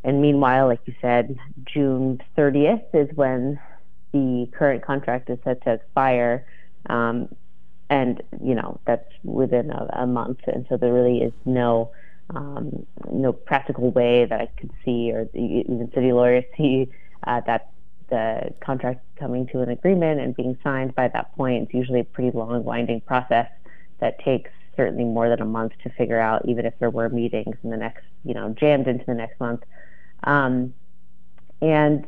And 0.04 0.23
meanwhile, 0.23 0.68
like 0.68 0.80
you 0.87 0.94
said, 1.00 1.37
June 1.64 2.20
30th 2.38 2.85
is 2.94 3.14
when 3.16 3.59
the 4.12 4.49
current 4.52 4.85
contract 4.85 5.28
is 5.28 5.38
set 5.44 5.62
to 5.64 5.75
expire. 5.75 6.47
Um, 6.88 7.28
and, 7.90 8.23
you 8.42 8.54
know, 8.54 8.80
that's 8.87 9.11
within 9.25 9.70
a, 9.70 9.88
a, 9.92 10.06
month. 10.06 10.38
And 10.47 10.64
so 10.68 10.76
there 10.76 10.92
really 10.92 11.18
is 11.18 11.32
no 11.44 11.90
um, 12.35 12.87
no 13.11 13.32
practical 13.32 13.90
way 13.90 14.25
that 14.25 14.40
I 14.40 14.47
could 14.47 14.70
see, 14.85 15.11
or 15.12 15.28
even 15.35 15.90
city 15.92 16.12
lawyers 16.12 16.44
see, 16.56 16.88
uh, 17.26 17.40
that 17.47 17.73
the 18.11 18.52
contract 18.61 19.00
coming 19.19 19.47
to 19.49 19.61
an 19.61 19.71
agreement 19.71 20.21
and 20.21 20.37
being 20.37 20.59
signed 20.62 20.95
by 20.95 21.09
that 21.09 21.35
point. 21.37 21.64
It's 21.64 21.75
usually 21.75 22.00
a 22.00 22.05
pretty 22.05 22.37
long, 22.37 22.64
winding 22.64 23.00
process 23.00 23.49
that 24.00 24.19
takes 24.25 24.50
certainly 24.76 25.05
more 25.05 25.29
than 25.29 25.40
a 25.40 25.47
month 25.47 25.73
to 25.83 25.90
figure 25.90 26.21
out, 26.21 26.47
even 26.49 26.67
if 26.67 26.75
there 26.79 26.90
were 26.90 27.09
meetings 27.09 27.57
in 27.62 27.71
the 27.71 27.76
next, 27.76 28.05
you 28.25 28.35
know, 28.35 28.50
jammed 28.50 28.87
into 28.87 29.05
the 29.07 29.14
next 29.14 29.38
month. 29.40 29.62
Um, 30.25 30.75
and 31.61 32.07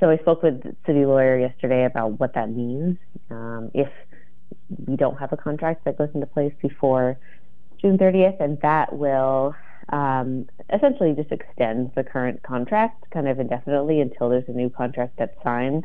so 0.00 0.10
I 0.10 0.16
spoke 0.18 0.42
with 0.42 0.62
the 0.62 0.74
city 0.86 1.04
lawyer 1.04 1.38
yesterday 1.38 1.84
about 1.84 2.18
what 2.18 2.34
that 2.34 2.50
means 2.50 2.98
um, 3.30 3.70
if 3.74 3.88
we 4.86 4.96
don't 4.96 5.16
have 5.18 5.32
a 5.32 5.36
contract 5.36 5.84
that 5.84 5.98
goes 5.98 6.08
into 6.14 6.26
place 6.26 6.52
before 6.62 7.18
June 7.80 7.98
30th, 7.98 8.40
and 8.40 8.60
that 8.62 8.96
will 8.96 9.54
um, 9.90 10.48
essentially 10.72 11.12
just 11.14 11.32
extends 11.32 11.94
the 11.94 12.04
current 12.04 12.42
contract 12.42 13.10
kind 13.10 13.28
of 13.28 13.38
indefinitely 13.38 14.00
until 14.00 14.28
there's 14.28 14.48
a 14.48 14.52
new 14.52 14.70
contract 14.70 15.14
that's 15.18 15.36
signed, 15.42 15.84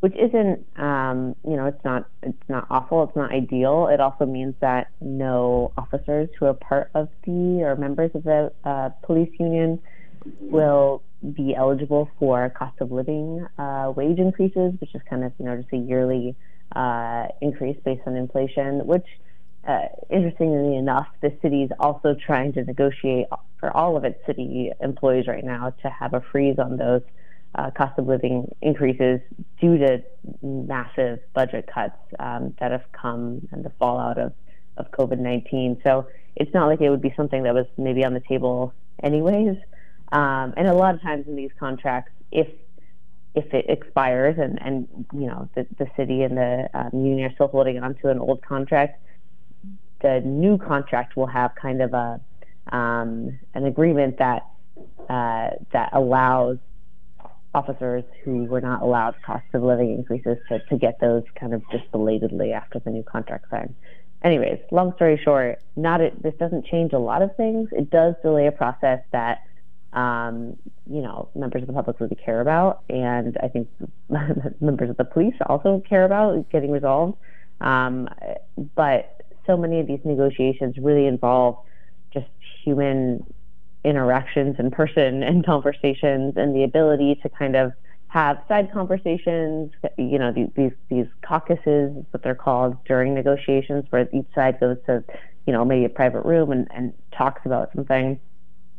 which 0.00 0.14
isn't, 0.16 0.64
um, 0.78 1.34
you 1.48 1.56
know, 1.56 1.66
it's 1.66 1.84
not 1.84 2.06
it's 2.22 2.48
not 2.48 2.66
awful, 2.70 3.04
it's 3.04 3.16
not 3.16 3.32
ideal. 3.32 3.88
It 3.88 4.00
also 4.00 4.26
means 4.26 4.54
that 4.60 4.88
no 5.00 5.72
officers 5.76 6.28
who 6.38 6.46
are 6.46 6.54
part 6.54 6.90
of 6.94 7.08
the 7.24 7.62
or 7.62 7.76
members 7.76 8.10
of 8.14 8.24
the 8.24 8.52
uh, 8.64 8.90
police 9.02 9.32
union 9.38 9.80
will 10.40 11.02
be 11.34 11.54
eligible 11.54 12.10
for 12.18 12.50
cost 12.50 12.80
of 12.80 12.92
living 12.92 13.46
uh, 13.58 13.92
wage 13.96 14.18
increases, 14.18 14.74
which 14.80 14.94
is 14.94 15.00
kind 15.08 15.24
of 15.24 15.32
you 15.38 15.46
know 15.46 15.56
just 15.56 15.72
a 15.72 15.76
yearly 15.76 16.36
uh, 16.76 17.26
increase 17.40 17.76
based 17.84 18.02
on 18.06 18.16
inflation. 18.16 18.86
Which, 18.86 19.06
uh, 19.66 19.88
interestingly 20.10 20.76
enough, 20.76 21.06
the 21.20 21.32
city 21.42 21.62
is 21.62 21.70
also 21.78 22.14
trying 22.14 22.52
to 22.54 22.64
negotiate 22.64 23.26
for 23.58 23.74
all 23.76 23.96
of 23.96 24.04
its 24.04 24.18
city 24.26 24.72
employees 24.80 25.26
right 25.26 25.44
now 25.44 25.74
to 25.82 25.88
have 25.88 26.14
a 26.14 26.20
freeze 26.32 26.58
on 26.58 26.76
those 26.76 27.02
uh, 27.54 27.70
cost 27.70 27.98
of 27.98 28.06
living 28.06 28.54
increases 28.60 29.20
due 29.60 29.78
to 29.78 30.02
massive 30.42 31.20
budget 31.34 31.68
cuts 31.72 31.96
um, 32.18 32.54
that 32.58 32.72
have 32.72 32.84
come 32.92 33.46
and 33.52 33.64
the 33.64 33.70
fallout 33.78 34.18
of 34.18 34.32
of 34.76 34.90
COVID 34.90 35.18
nineteen. 35.18 35.80
So 35.84 36.08
it's 36.36 36.52
not 36.52 36.66
like 36.66 36.80
it 36.80 36.90
would 36.90 37.02
be 37.02 37.14
something 37.16 37.44
that 37.44 37.54
was 37.54 37.66
maybe 37.78 38.04
on 38.04 38.12
the 38.12 38.20
table 38.20 38.74
anyways. 39.02 39.56
Um, 40.10 40.52
and 40.56 40.66
a 40.66 40.74
lot 40.74 40.94
of 40.94 41.00
times 41.00 41.26
in 41.26 41.36
these 41.36 41.52
contracts, 41.58 42.12
if 42.32 42.48
if 43.34 43.52
it 43.52 43.66
expires 43.68 44.36
and, 44.38 44.60
and 44.60 45.06
you 45.12 45.26
know 45.26 45.48
the, 45.54 45.66
the 45.78 45.86
city 45.96 46.22
and 46.22 46.36
the 46.36 46.68
um, 46.74 46.90
union 46.92 47.30
are 47.30 47.34
still 47.34 47.48
holding 47.48 47.78
on 47.78 47.94
to 47.96 48.08
an 48.10 48.18
old 48.18 48.42
contract, 48.42 49.00
the 50.04 50.20
new 50.20 50.58
contract 50.58 51.16
will 51.16 51.26
have 51.26 51.54
kind 51.54 51.80
of 51.80 51.94
a 51.94 52.20
um, 52.70 53.38
an 53.54 53.64
agreement 53.64 54.18
that 54.18 54.46
uh, 55.08 55.50
that 55.72 55.88
allows 55.92 56.58
officers 57.54 58.04
who 58.22 58.44
were 58.44 58.60
not 58.60 58.82
allowed 58.82 59.14
cost 59.24 59.44
of 59.54 59.62
living 59.62 59.94
increases 59.94 60.36
to, 60.48 60.58
to 60.68 60.76
get 60.76 61.00
those 61.00 61.22
kind 61.40 61.54
of 61.54 61.62
just 61.70 61.90
belatedly 61.90 62.52
after 62.52 62.78
the 62.80 62.90
new 62.90 63.02
contract 63.02 63.46
signed. 63.50 63.74
anyways, 64.22 64.58
long 64.70 64.92
story 64.96 65.18
short, 65.24 65.60
not. 65.74 66.00
This 66.22 66.34
doesn't 66.38 66.66
change 66.66 66.92
a 66.92 66.98
lot 66.98 67.22
of 67.22 67.34
things. 67.36 67.70
It 67.72 67.88
does 67.88 68.14
delay 68.22 68.46
a 68.46 68.52
process 68.52 69.00
that 69.12 69.42
um, 69.94 70.58
you 70.86 71.00
know 71.00 71.30
members 71.34 71.62
of 71.62 71.68
the 71.68 71.72
public 71.72 71.98
really 71.98 72.16
care 72.16 72.42
about, 72.42 72.82
and 72.90 73.38
I 73.42 73.48
think 73.48 73.68
members 74.60 74.90
of 74.90 74.98
the 74.98 75.04
police 75.04 75.34
also 75.46 75.82
care 75.88 76.04
about 76.04 76.50
getting 76.50 76.70
resolved. 76.70 77.16
Um, 77.60 78.08
but 78.74 79.23
so 79.46 79.56
many 79.56 79.80
of 79.80 79.86
these 79.86 80.00
negotiations 80.04 80.76
really 80.78 81.06
involve 81.06 81.58
just 82.12 82.26
human 82.64 83.24
interactions 83.84 84.56
in 84.58 84.70
person 84.70 85.22
and 85.22 85.44
conversations, 85.54 86.34
and 86.36 86.54
the 86.54 86.64
ability 86.64 87.16
to 87.22 87.28
kind 87.28 87.56
of 87.56 87.72
have 88.08 88.38
side 88.46 88.70
conversations, 88.72 89.72
you 89.98 90.18
know, 90.20 90.32
these, 90.32 90.70
these, 90.88 91.06
caucuses, 91.22 91.92
what 92.12 92.22
they're 92.22 92.34
called 92.34 92.76
during 92.84 93.12
negotiations, 93.12 93.84
where 93.90 94.08
each 94.12 94.26
side 94.34 94.60
goes 94.60 94.76
to, 94.86 95.02
you 95.48 95.52
know, 95.52 95.64
maybe 95.64 95.84
a 95.84 95.88
private 95.88 96.24
room 96.24 96.52
and, 96.52 96.68
and 96.70 96.92
talks 97.10 97.40
about 97.44 97.70
something, 97.74 98.20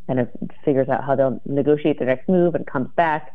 kind 0.07 0.19
of 0.21 0.29
figures 0.63 0.87
out 0.87 1.03
how 1.03 1.15
they'll 1.15 1.41
negotiate 1.45 1.99
the 1.99 2.05
next 2.05 2.29
move 2.29 2.55
and 2.55 2.65
comes 2.65 2.89
back. 2.95 3.33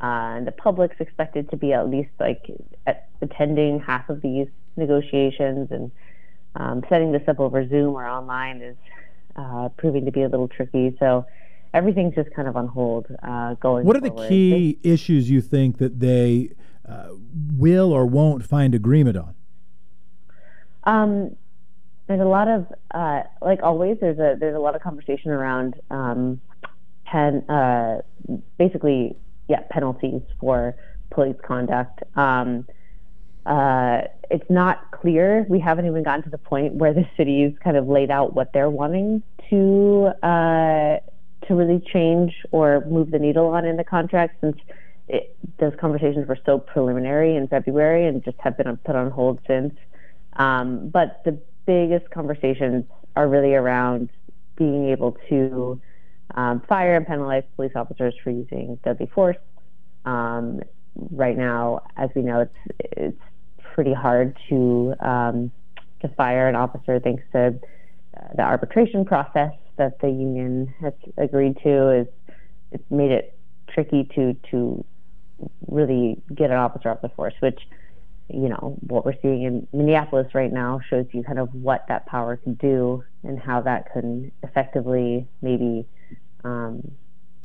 Uh, 0.00 0.38
and 0.38 0.46
the 0.46 0.52
public's 0.52 0.96
expected 1.00 1.50
to 1.50 1.56
be 1.56 1.72
at 1.72 1.88
least 1.88 2.10
like 2.20 2.46
at, 2.86 3.08
attending 3.20 3.80
half 3.80 4.08
of 4.08 4.22
these 4.22 4.46
negotiations 4.76 5.68
and 5.72 5.90
um, 6.56 6.82
setting 6.88 7.12
this 7.12 7.22
up 7.28 7.40
over 7.40 7.66
Zoom 7.68 7.94
or 7.94 8.06
online 8.06 8.60
is 8.60 8.76
uh, 9.36 9.68
proving 9.76 10.04
to 10.04 10.12
be 10.12 10.22
a 10.22 10.28
little 10.28 10.48
tricky. 10.48 10.96
So 10.98 11.26
everything's 11.72 12.14
just 12.14 12.30
kind 12.34 12.48
of 12.48 12.56
on 12.56 12.66
hold 12.66 13.06
uh, 13.22 13.54
going. 13.54 13.86
What 13.86 13.96
are 13.96 14.00
forward. 14.00 14.24
the 14.24 14.28
key 14.28 14.78
they, 14.82 14.90
issues 14.90 15.30
you 15.30 15.40
think 15.40 15.78
that 15.78 16.00
they 16.00 16.50
uh, 16.88 17.10
will 17.56 17.92
or 17.92 18.06
won't 18.06 18.44
find 18.44 18.74
agreement 18.74 19.16
on? 19.16 19.34
Um, 20.84 21.36
there's 22.06 22.20
a 22.20 22.24
lot 22.24 22.48
of 22.48 22.66
uh, 22.92 23.22
like 23.40 23.62
always. 23.62 23.98
There's 24.00 24.18
a 24.18 24.36
there's 24.38 24.56
a 24.56 24.58
lot 24.58 24.74
of 24.74 24.82
conversation 24.82 25.30
around 25.30 25.80
um, 25.90 26.40
pen, 27.04 27.48
uh, 27.48 28.02
basically 28.58 29.16
yeah 29.48 29.60
penalties 29.70 30.22
for 30.40 30.74
police 31.10 31.36
conduct. 31.46 32.02
Um, 32.16 32.66
uh, 33.46 34.02
it's 34.30 34.48
not 34.50 34.90
clear. 34.90 35.46
We 35.48 35.60
haven't 35.60 35.86
even 35.86 36.02
gotten 36.02 36.22
to 36.24 36.30
the 36.30 36.38
point 36.38 36.74
where 36.74 36.92
the 36.92 37.06
city's 37.16 37.54
kind 37.62 37.76
of 37.76 37.88
laid 37.88 38.10
out 38.10 38.34
what 38.34 38.52
they're 38.52 38.70
wanting 38.70 39.22
to 39.48 40.12
uh, 40.22 40.98
to 41.46 41.54
really 41.54 41.82
change 41.92 42.34
or 42.52 42.84
move 42.86 43.10
the 43.10 43.18
needle 43.18 43.46
on 43.48 43.64
in 43.64 43.76
the 43.76 43.84
contract 43.84 44.36
since 44.40 44.56
it, 45.08 45.36
those 45.58 45.72
conversations 45.80 46.28
were 46.28 46.38
so 46.46 46.58
preliminary 46.58 47.34
in 47.34 47.48
February 47.48 48.06
and 48.06 48.22
just 48.24 48.36
have 48.40 48.56
been 48.56 48.76
put 48.78 48.94
on 48.94 49.10
hold 49.10 49.40
since. 49.46 49.74
Um, 50.34 50.88
but 50.88 51.22
the 51.24 51.38
biggest 51.66 52.10
conversations 52.10 52.84
are 53.16 53.28
really 53.28 53.54
around 53.54 54.10
being 54.56 54.90
able 54.90 55.16
to 55.28 55.80
um, 56.34 56.60
fire 56.68 56.94
and 56.94 57.06
penalize 57.06 57.42
police 57.56 57.72
officers 57.74 58.14
for 58.22 58.30
using 58.30 58.78
deadly 58.84 59.06
force. 59.06 59.36
Um, 60.04 60.60
right 60.94 61.36
now, 61.36 61.82
as 61.96 62.10
we 62.14 62.22
know, 62.22 62.40
it's 62.40 62.56
it's 62.78 63.22
pretty 63.74 63.94
hard 63.94 64.36
to 64.48 64.94
um, 65.00 65.50
to 66.00 66.08
fire 66.08 66.48
an 66.48 66.56
officer 66.56 66.98
thanks 67.00 67.22
to 67.32 67.48
uh, 68.16 68.20
the 68.34 68.42
arbitration 68.42 69.04
process 69.04 69.52
that 69.76 70.00
the 70.00 70.08
union 70.08 70.72
has 70.80 70.92
agreed 71.16 71.56
to 71.62 71.90
is 71.90 72.06
it's 72.72 72.90
made 72.90 73.10
it 73.10 73.36
tricky 73.68 74.08
to 74.14 74.34
to 74.50 74.84
really 75.68 76.20
get 76.34 76.50
an 76.50 76.56
officer 76.56 76.90
off 76.90 77.00
the 77.02 77.08
force, 77.10 77.34
which 77.40 77.60
you 78.28 78.48
know 78.48 78.76
what 78.86 79.04
we're 79.04 79.18
seeing 79.22 79.42
in 79.42 79.66
Minneapolis 79.72 80.34
right 80.34 80.52
now 80.52 80.80
shows 80.88 81.06
you 81.12 81.22
kind 81.22 81.38
of 81.38 81.52
what 81.54 81.84
that 81.88 82.06
power 82.06 82.36
can 82.36 82.54
do 82.54 83.02
and 83.24 83.38
how 83.38 83.60
that 83.62 83.92
can 83.92 84.30
effectively 84.42 85.26
maybe 85.42 85.86
um, 86.44 86.90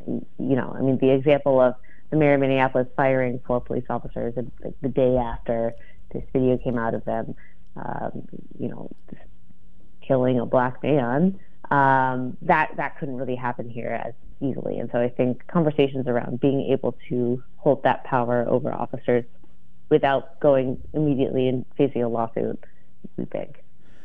you 0.05 0.55
know 0.55 0.75
I 0.77 0.81
mean 0.81 0.97
the 0.99 1.11
example 1.11 1.59
of 1.59 1.75
the 2.11 2.17
mayor 2.17 2.35
of 2.35 2.39
Minneapolis 2.39 2.87
firing 2.95 3.39
four 3.47 3.61
police 3.61 3.85
officers 3.89 4.35
the, 4.35 4.73
the 4.81 4.89
day 4.89 5.17
after 5.17 5.73
this 6.15 6.23
video 6.33 6.57
came 6.57 6.77
out 6.77 6.93
of 6.93 7.05
them 7.05 7.35
um, 7.75 8.27
you 8.57 8.69
know 8.69 8.89
killing 10.07 10.39
a 10.39 10.45
black 10.45 10.81
man 10.83 11.39
um, 11.71 12.37
that 12.41 12.71
that 12.77 12.97
couldn't 12.99 13.15
really 13.17 13.35
happen 13.35 13.69
here 13.69 14.01
as 14.05 14.13
easily. 14.41 14.79
And 14.79 14.89
so 14.91 14.99
I 14.99 15.09
think 15.09 15.45
conversations 15.47 16.07
around 16.07 16.39
being 16.39 16.71
able 16.71 16.97
to 17.09 17.43
hold 17.57 17.83
that 17.83 18.03
power 18.03 18.45
over 18.47 18.71
officers 18.71 19.25
without 19.89 20.39
going 20.39 20.81
immediately 20.93 21.47
and 21.47 21.65
facing 21.77 22.03
a 22.03 22.09
lawsuit 22.09 22.59
would 23.17 23.29
be 23.31 23.39
big. 23.39 23.57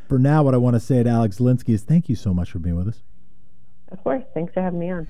For 0.07 0.19
now, 0.19 0.43
what 0.43 0.53
I 0.53 0.57
want 0.57 0.75
to 0.75 0.79
say 0.79 1.01
to 1.03 1.09
Alex 1.09 1.37
Zielinski 1.37 1.69
is 1.69 1.83
thank 1.83 2.09
you 2.09 2.15
so 2.15 2.33
much 2.33 2.51
for 2.51 2.59
being 2.59 2.75
with 2.75 2.87
us. 2.87 3.01
Of 3.91 4.03
course. 4.03 4.23
Thanks 4.33 4.53
for 4.53 4.61
having 4.61 4.79
me 4.79 4.91
on. 4.91 5.07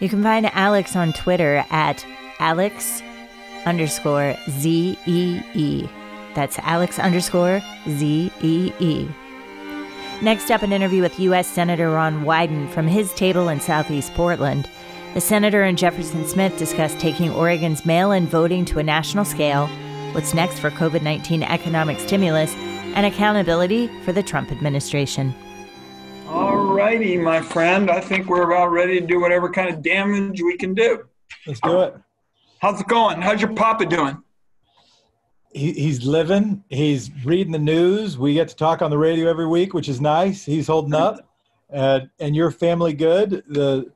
You 0.00 0.08
can 0.08 0.22
find 0.22 0.46
Alex 0.54 0.96
on 0.96 1.12
Twitter 1.12 1.64
at 1.70 2.04
Alex 2.38 3.02
underscore 3.64 4.36
Z 4.50 4.98
E 5.06 5.40
E. 5.54 5.88
That's 6.34 6.58
Alex 6.60 6.98
underscore 6.98 7.60
Z 7.88 8.32
E 8.42 8.72
E. 8.78 9.08
Next 10.22 10.50
up, 10.50 10.62
an 10.62 10.72
interview 10.72 11.02
with 11.02 11.18
U.S. 11.18 11.48
Senator 11.48 11.90
Ron 11.90 12.24
Wyden 12.24 12.70
from 12.70 12.86
his 12.86 13.12
table 13.14 13.48
in 13.48 13.60
southeast 13.60 14.14
Portland. 14.14 14.68
The 15.14 15.20
senator 15.20 15.62
and 15.62 15.76
Jefferson 15.76 16.26
Smith 16.26 16.56
discussed 16.56 16.98
taking 17.00 17.30
Oregon's 17.30 17.84
mail 17.84 18.12
in 18.12 18.26
voting 18.26 18.64
to 18.66 18.78
a 18.78 18.82
national 18.82 19.24
scale, 19.24 19.66
what's 20.12 20.32
next 20.32 20.60
for 20.60 20.70
COVID 20.70 21.02
19 21.02 21.42
economic 21.42 21.98
stimulus, 21.98 22.54
and 22.94 23.04
accountability 23.04 23.88
for 24.02 24.12
the 24.12 24.22
Trump 24.22 24.52
administration. 24.52 25.34
All 26.28 26.56
righty, 26.56 27.18
my 27.18 27.40
friend. 27.40 27.90
I 27.90 28.00
think 28.00 28.28
we're 28.28 28.50
about 28.50 28.68
ready 28.68 29.00
to 29.00 29.06
do 29.06 29.20
whatever 29.20 29.50
kind 29.50 29.68
of 29.68 29.82
damage 29.82 30.40
we 30.40 30.56
can 30.56 30.72
do. 30.72 31.04
Let's 31.46 31.60
do 31.60 31.80
it. 31.80 31.96
How's 32.60 32.80
it 32.80 32.86
going? 32.86 33.20
How's 33.20 33.40
your 33.40 33.52
papa 33.54 33.86
doing? 33.86 34.22
He, 35.52 35.72
he's 35.72 36.04
living. 36.04 36.64
He's 36.68 37.10
reading 37.24 37.52
the 37.52 37.58
news. 37.58 38.18
We 38.18 38.34
get 38.34 38.48
to 38.48 38.56
talk 38.56 38.82
on 38.82 38.90
the 38.90 38.98
radio 38.98 39.28
every 39.28 39.46
week, 39.46 39.74
which 39.74 39.88
is 39.88 40.00
nice. 40.00 40.44
He's 40.44 40.66
holding 40.66 40.94
up. 40.94 41.28
Uh, 41.72 42.00
and 42.20 42.36
your 42.36 42.50
family 42.50 42.92
good? 42.92 43.42
The 43.48 43.90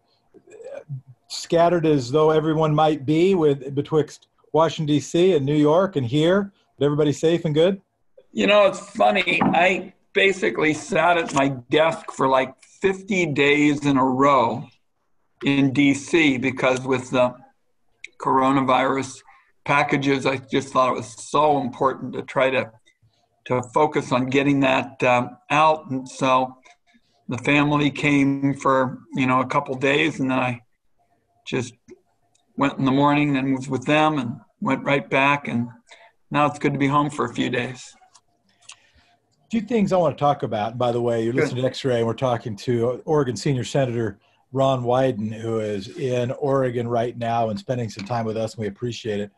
scattered 1.29 1.87
as 1.87 2.11
though 2.11 2.31
everyone 2.31 2.75
might 2.75 3.05
be 3.05 3.35
with 3.35 3.75
betwixt 3.75 4.29
Washington 4.53 4.87
D.C. 4.95 5.35
and 5.35 5.45
New 5.45 5.57
York 5.57 5.97
and 5.97 6.07
here. 6.07 6.53
But 6.79 6.87
everybody 6.87 7.13
safe 7.13 7.45
and 7.45 7.55
good. 7.55 7.81
You 8.33 8.47
know, 8.47 8.67
it's 8.67 8.81
funny. 8.81 9.41
I 9.43 9.93
basically 10.13 10.75
sat 10.75 11.17
at 11.19 11.35
my 11.35 11.49
desk 11.71 12.13
for 12.13 12.29
like 12.29 12.55
50 12.81 13.27
days 13.27 13.85
in 13.85 13.97
a 13.97 14.05
row 14.05 14.67
in 15.45 15.73
D.C. 15.73 16.39
because 16.39 16.81
with 16.81 17.11
the 17.11 17.35
coronavirus 18.19 19.21
packages. 19.67 20.25
I 20.25 20.37
just 20.37 20.69
thought 20.69 20.93
it 20.93 20.97
was 20.97 21.13
so 21.29 21.61
important 21.61 22.15
to 22.15 22.23
try 22.23 22.49
to 22.51 22.71
to 23.47 23.63
focus 23.75 24.11
on 24.11 24.27
getting 24.27 24.59
that 24.61 25.01
um, 25.05 25.37
out. 25.51 25.89
And 25.89 26.09
so 26.09 26.57
the 27.29 27.39
family 27.39 27.91
came 27.91 28.55
for 28.55 29.01
you 29.15 29.27
know 29.27 29.41
a 29.41 29.47
couple 29.47 29.75
days, 29.75 30.21
and 30.21 30.31
then 30.31 30.39
I 30.39 30.63
just 31.47 31.75
went 32.57 32.79
in 32.79 32.85
the 32.85 32.93
morning 32.93 33.37
and 33.37 33.55
was 33.55 33.69
with 33.69 33.85
them, 33.85 34.19
and 34.19 34.41
went 34.61 34.85
right 34.85 35.09
back. 35.11 35.49
And 35.49 35.69
now 36.31 36.47
it's 36.47 36.59
good 36.59 36.73
to 36.73 36.79
be 36.79 36.89
home 36.89 37.11
for 37.11 37.27
a 37.27 37.35
few 37.35 37.51
days. 37.51 37.95
A 38.71 39.51
few 39.51 39.61
things 39.61 39.93
I 39.93 39.97
want 39.97 40.17
to 40.17 40.21
talk 40.21 40.43
about. 40.43 40.79
By 40.79 40.91
the 40.91 41.01
way, 41.01 41.23
you're 41.23 41.35
listening 41.35 41.63
to 41.63 41.69
X-Ray, 41.69 41.99
and 41.99 42.07
we're 42.07 42.15
talking 42.15 42.57
to 42.57 43.03
Oregon 43.05 43.37
Senior 43.37 43.65
Senator 43.65 44.19
Ron 44.53 44.83
Wyden, 44.83 45.33
who 45.33 45.61
is 45.61 45.89
in 45.99 46.33
Oregon 46.33 46.89
right 46.89 47.17
now 47.17 47.51
and 47.51 47.59
spending 47.59 47.91
some 47.91 48.05
time 48.05 48.25
with 48.25 48.37
us, 48.37 48.55
and 48.55 48.63
we 48.63 48.69
appreciate 48.69 49.21
it 49.21 49.31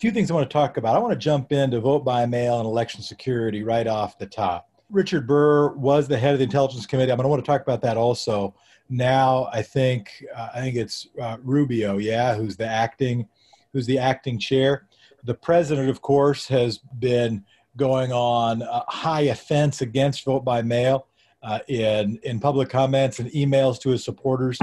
few 0.00 0.10
things 0.10 0.30
I 0.30 0.34
want 0.34 0.48
to 0.48 0.52
talk 0.52 0.78
about. 0.78 0.96
I 0.96 0.98
want 0.98 1.12
to 1.12 1.18
jump 1.18 1.52
into 1.52 1.78
vote 1.78 2.04
by 2.04 2.24
mail 2.24 2.58
and 2.58 2.66
election 2.66 3.02
security 3.02 3.62
right 3.62 3.86
off 3.86 4.18
the 4.18 4.26
top. 4.26 4.70
Richard 4.88 5.26
Burr 5.26 5.74
was 5.74 6.08
the 6.08 6.18
head 6.18 6.32
of 6.32 6.38
the 6.38 6.44
Intelligence 6.44 6.86
Committee. 6.86 7.12
I'm 7.12 7.18
going 7.18 7.24
to 7.24 7.28
want 7.28 7.44
to 7.44 7.48
talk 7.48 7.60
about 7.60 7.82
that 7.82 7.98
also. 7.98 8.54
Now, 8.88 9.48
I 9.52 9.62
think 9.62 10.10
uh, 10.34 10.48
I 10.54 10.60
think 10.60 10.76
it's 10.76 11.06
uh, 11.20 11.36
Rubio, 11.44 11.98
yeah, 11.98 12.34
who's 12.34 12.56
the 12.56 12.66
acting 12.66 13.28
who's 13.72 13.86
the 13.86 13.98
acting 13.98 14.38
chair. 14.38 14.88
The 15.22 15.34
president, 15.34 15.90
of 15.90 16.00
course, 16.00 16.48
has 16.48 16.78
been 16.78 17.44
going 17.76 18.10
on 18.10 18.62
a 18.62 18.82
high 18.88 19.22
offense 19.22 19.80
against 19.80 20.24
vote 20.24 20.44
by 20.44 20.62
mail 20.62 21.06
uh, 21.42 21.60
in 21.68 22.18
in 22.24 22.40
public 22.40 22.68
comments 22.70 23.20
and 23.20 23.30
emails 23.30 23.78
to 23.82 23.90
his 23.90 24.02
supporters. 24.02 24.58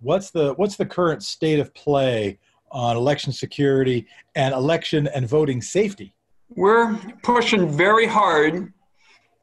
What's 0.00 0.30
the 0.30 0.54
what's 0.54 0.76
the 0.76 0.86
current 0.86 1.22
state 1.22 1.60
of 1.60 1.72
play 1.74 2.38
on 2.70 2.96
election 2.96 3.32
security 3.32 4.06
and 4.34 4.54
election 4.54 5.08
and 5.08 5.28
voting 5.28 5.62
safety? 5.62 6.14
We're 6.50 6.98
pushing 7.22 7.68
very 7.68 8.06
hard 8.06 8.72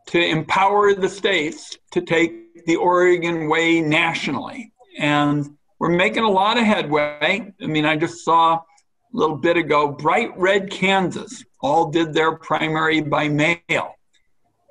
to 0.07 0.19
empower 0.19 0.93
the 0.93 1.09
states 1.09 1.77
to 1.91 2.01
take 2.01 2.65
the 2.65 2.75
Oregon 2.75 3.49
way 3.49 3.81
nationally. 3.81 4.71
And 4.97 5.57
we're 5.79 5.89
making 5.89 6.23
a 6.23 6.29
lot 6.29 6.57
of 6.57 6.63
headway. 6.63 7.53
I 7.61 7.65
mean, 7.65 7.85
I 7.85 7.95
just 7.95 8.23
saw 8.23 8.55
a 8.55 8.61
little 9.13 9.37
bit 9.37 9.57
ago, 9.57 9.91
bright 9.91 10.37
red 10.37 10.69
Kansas 10.69 11.43
all 11.61 11.89
did 11.89 12.13
their 12.13 12.37
primary 12.37 13.01
by 13.01 13.27
mail. 13.27 13.95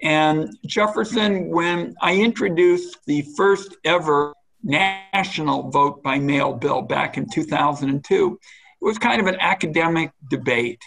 And 0.02 0.56
Jefferson, 0.66 1.48
when 1.48 1.94
I 2.00 2.16
introduced 2.16 2.98
the 3.06 3.22
first 3.36 3.76
ever 3.84 4.34
national 4.64 5.70
vote 5.70 6.02
by 6.02 6.18
mail 6.18 6.54
bill 6.54 6.82
back 6.82 7.16
in 7.16 7.28
2002, 7.28 8.38
it 8.80 8.84
was 8.84 8.98
kind 8.98 9.20
of 9.20 9.26
an 9.26 9.36
academic 9.40 10.10
debate. 10.28 10.82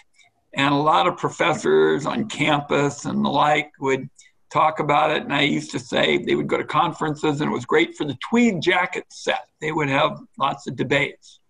And 0.54 0.74
a 0.74 0.78
lot 0.78 1.06
of 1.06 1.16
professors 1.16 2.04
on 2.04 2.28
campus 2.28 3.04
and 3.04 3.24
the 3.24 3.28
like 3.28 3.70
would 3.80 4.08
talk 4.52 4.80
about 4.80 5.10
it. 5.10 5.22
And 5.22 5.32
I 5.32 5.42
used 5.42 5.70
to 5.72 5.78
say 5.78 6.18
they 6.18 6.34
would 6.34 6.48
go 6.48 6.56
to 6.56 6.64
conferences 6.64 7.40
and 7.40 7.50
it 7.50 7.54
was 7.54 7.66
great 7.66 7.96
for 7.96 8.04
the 8.04 8.16
tweed 8.28 8.60
jacket 8.60 9.04
set. 9.10 9.46
They 9.60 9.72
would 9.72 9.88
have 9.88 10.18
lots 10.38 10.66
of 10.66 10.76
debates. 10.76 11.40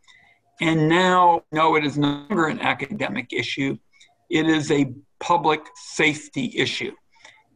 And 0.61 0.89
now, 0.89 1.43
no, 1.53 1.77
it 1.77 1.87
is 1.87 1.97
no 1.97 2.27
longer 2.29 2.47
an 2.49 2.61
academic 2.61 3.33
issue. 3.33 3.79
It 4.29 4.47
is 4.49 4.71
a 4.71 4.93
public 5.21 5.61
safety 5.77 6.53
issue. 6.57 6.93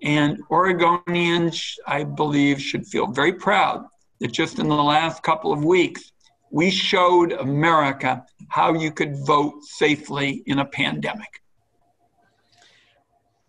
And 0.02 0.38
Oregonians, 0.48 1.76
I 1.87 2.04
believe, 2.04 2.61
should 2.61 2.87
feel 2.87 3.08
very 3.08 3.32
proud 3.32 3.85
that 4.22 4.32
just 4.32 4.61
in 4.61 4.68
the 4.68 4.74
last 4.74 5.22
couple 5.24 5.52
of 5.52 5.64
weeks, 5.64 6.12
we 6.52 6.70
showed 6.70 7.32
America 7.32 8.24
how 8.48 8.72
you 8.72 8.92
could 8.92 9.16
vote 9.26 9.64
safely 9.64 10.44
in 10.46 10.61
a 10.61 10.64
pandemic. 10.64 11.42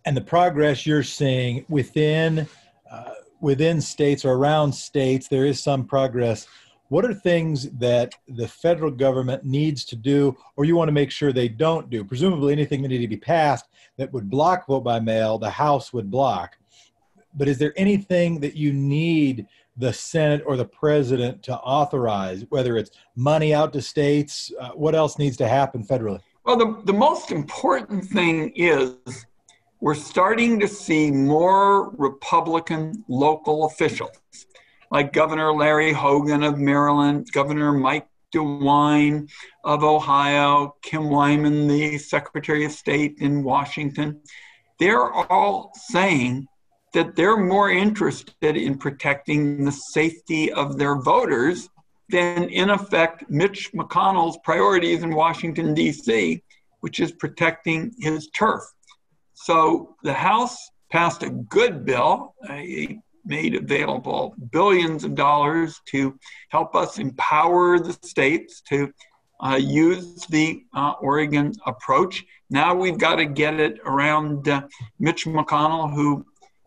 And 0.04 0.16
the 0.16 0.20
progress 0.20 0.84
you're 0.84 1.04
seeing 1.04 1.64
within 1.68 2.48
uh, 2.90 3.14
within 3.40 3.80
states 3.80 4.24
or 4.24 4.32
around 4.32 4.72
states, 4.72 5.28
there 5.28 5.46
is 5.46 5.62
some 5.62 5.84
progress. 5.84 6.46
What 6.88 7.04
are 7.04 7.14
things 7.14 7.70
that 7.78 8.14
the 8.26 8.48
federal 8.48 8.90
government 8.90 9.44
needs 9.44 9.84
to 9.86 9.96
do, 9.96 10.36
or 10.56 10.64
you 10.64 10.76
want 10.76 10.88
to 10.88 10.92
make 10.92 11.10
sure 11.10 11.32
they 11.32 11.48
don't 11.48 11.88
do? 11.88 12.04
Presumably, 12.04 12.52
anything 12.52 12.82
that 12.82 12.88
needs 12.88 13.04
to 13.04 13.08
be 13.08 13.16
passed 13.16 13.66
that 13.96 14.12
would 14.12 14.28
block 14.28 14.66
vote 14.66 14.80
by 14.82 14.98
mail, 14.98 15.38
the 15.38 15.50
House 15.50 15.92
would 15.92 16.10
block. 16.10 16.56
But 17.34 17.48
is 17.48 17.58
there 17.58 17.72
anything 17.76 18.40
that 18.40 18.56
you 18.56 18.72
need 18.72 19.46
the 19.76 19.92
Senate 19.92 20.42
or 20.46 20.56
the 20.56 20.64
president 20.64 21.42
to 21.44 21.56
authorize, 21.56 22.44
whether 22.48 22.76
it's 22.76 22.90
money 23.16 23.52
out 23.54 23.72
to 23.72 23.82
states? 23.82 24.52
Uh, 24.60 24.70
what 24.70 24.94
else 24.94 25.18
needs 25.18 25.36
to 25.38 25.48
happen 25.48 25.84
federally? 25.84 26.20
Well, 26.44 26.56
the, 26.56 26.82
the 26.84 26.92
most 26.92 27.32
important 27.32 28.04
thing 28.04 28.52
is 28.54 28.94
we're 29.80 29.94
starting 29.94 30.60
to 30.60 30.68
see 30.68 31.10
more 31.10 31.90
Republican 31.90 33.04
local 33.08 33.64
officials, 33.66 34.16
like 34.90 35.12
Governor 35.12 35.52
Larry 35.52 35.92
Hogan 35.92 36.42
of 36.42 36.58
Maryland, 36.58 37.28
Governor 37.32 37.72
Mike 37.72 38.06
DeWine 38.34 39.30
of 39.64 39.84
Ohio, 39.84 40.74
Kim 40.82 41.08
Wyman, 41.08 41.68
the 41.68 41.98
Secretary 41.98 42.64
of 42.64 42.72
State 42.72 43.16
in 43.18 43.42
Washington. 43.42 44.20
They're 44.78 45.12
all 45.12 45.72
saying 45.74 46.46
that 46.94 47.16
they're 47.16 47.36
more 47.36 47.70
interested 47.70 48.56
in 48.56 48.78
protecting 48.78 49.64
the 49.64 49.72
safety 49.72 50.50
of 50.52 50.78
their 50.78 51.00
voters 51.02 51.68
than, 52.08 52.48
in 52.48 52.70
effect, 52.70 53.24
Mitch 53.28 53.72
McConnell's 53.72 54.38
priorities 54.44 55.02
in 55.02 55.14
Washington, 55.14 55.74
D.C., 55.74 56.42
which 56.80 57.00
is 57.00 57.12
protecting 57.12 57.92
his 57.98 58.28
turf. 58.28 58.62
So 59.34 59.96
the 60.04 60.14
House 60.14 60.70
passed 60.90 61.22
a 61.24 61.30
good 61.30 61.84
bill. 61.84 62.34
It 62.48 62.98
made 63.24 63.56
available 63.56 64.34
billions 64.52 65.02
of 65.02 65.14
dollars 65.14 65.80
to 65.86 66.16
help 66.50 66.76
us 66.76 66.98
empower 66.98 67.80
the 67.80 67.94
states 68.02 68.60
to 68.68 68.92
uh, 69.40 69.56
use 69.56 70.26
the 70.26 70.62
uh, 70.74 70.92
Oregon 71.00 71.52
approach. 71.66 72.24
Now 72.50 72.74
we've 72.74 72.98
got 72.98 73.16
to 73.16 73.24
get 73.24 73.58
it 73.58 73.80
around 73.84 74.48
uh, 74.48 74.62
Mitch 75.00 75.26
McConnell, 75.26 75.92
who 75.92 76.24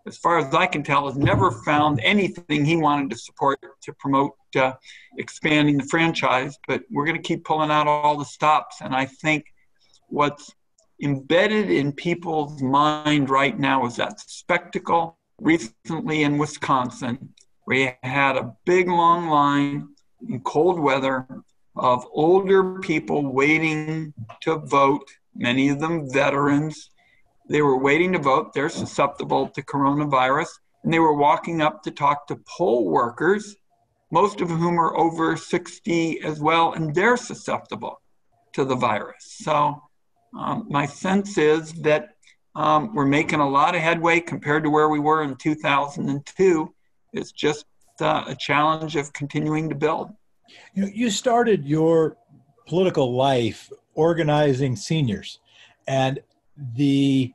as 0.08 0.17
far 0.17 0.39
as 0.39 0.54
I 0.54 0.65
can 0.65 0.84
tell, 0.84 1.08
has 1.08 1.17
never 1.17 1.52
found 1.52 2.00
anything 2.02 2.65
he 2.65 2.78
wanted 2.78 3.10
to 3.12 3.17
support 3.17 3.60
to 3.82 3.93
promote 3.93 4.32
uh, 4.56 4.74
expanding 5.17 5.78
the 5.78 5.84
franchise. 5.84 6.58
But 6.67 6.84
we're 6.89 7.06
going 7.06 7.22
to 7.22 7.28
keep 7.28 7.43
pulling 7.43 7.72
out 7.72 7.88
all 7.88 8.17
the 8.17 8.26
stops. 8.26 8.78
And 8.82 8.96
I 8.96 9.06
think 9.06 9.46
what's 10.08 10.54
embedded 11.02 11.70
in 11.70 11.91
people's 11.91 12.62
mind 12.62 13.30
right 13.30 13.58
now 13.60 13.86
is 13.86 13.98
that 13.98 14.20
spectacle 14.20 15.17
recently 15.39 16.24
in 16.24 16.38
Wisconsin, 16.38 17.34
where 17.65 17.78
you 17.78 17.91
had 18.02 18.38
a 18.38 18.54
big 18.65 18.88
long 18.88 19.28
line 19.28 19.89
in 20.28 20.39
cold 20.41 20.80
weather 20.80 21.28
of 21.76 22.06
older 22.12 22.80
people 22.80 23.32
waiting 23.32 24.13
to 24.41 24.58
vote, 24.58 25.08
many 25.36 25.70
of 25.70 25.80
them 25.80 26.12
veterans 26.12 26.89
they 27.50 27.62
were 27.62 27.78
waiting 27.78 28.14
to 28.14 28.20
vote. 28.20 28.54
They're 28.54 28.70
susceptible 28.70 29.48
to 29.50 29.62
coronavirus. 29.62 30.50
And 30.84 30.94
they 30.94 31.00
were 31.00 31.14
walking 31.14 31.62
up 31.62 31.84
to 31.84 31.92
talk 31.92 32.28
to 32.28 32.40
poll 32.48 32.90
workers, 32.90 33.56
most 34.12 34.42
of 34.42 34.50
whom 34.50 34.80
are 34.80 34.96
over 34.98 35.36
60 35.36 36.22
as 36.22 36.40
well, 36.40 36.74
and 36.74 36.94
they're 36.94 37.18
susceptible 37.18 38.02
to 38.54 38.64
the 38.64 38.76
virus. 38.76 39.38
So, 39.44 39.82
um, 40.38 40.68
my 40.70 40.86
sense 40.86 41.38
is 41.38 41.74
that 41.74 42.10
um, 42.56 42.94
we're 42.94 43.06
making 43.06 43.40
a 43.40 43.48
lot 43.48 43.76
of 43.76 43.82
headway 43.82 44.20
compared 44.20 44.64
to 44.64 44.70
where 44.70 44.90
we 44.90 45.00
were 45.00 45.24
in 45.24 45.36
2002. 45.36 46.74
It's 47.14 47.32
just 47.32 47.66
uh, 48.02 48.26
a 48.28 48.36
challenge 48.36 48.96
of 48.96 49.14
continuing 49.14 49.70
to 49.70 49.76
build. 49.76 50.10
You 50.74 50.88
you 50.94 51.10
started 51.10 51.66
your 51.66 52.18
political 52.68 53.16
life 53.16 53.70
organizing 53.94 54.76
seniors, 54.76 55.40
and 55.88 56.20
the 56.76 57.34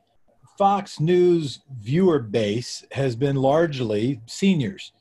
Fox 0.57 0.99
News 0.99 1.59
viewer 1.79 2.19
base 2.19 2.85
has 2.91 3.15
been 3.15 3.35
largely 3.35 4.21
seniors. 4.25 4.91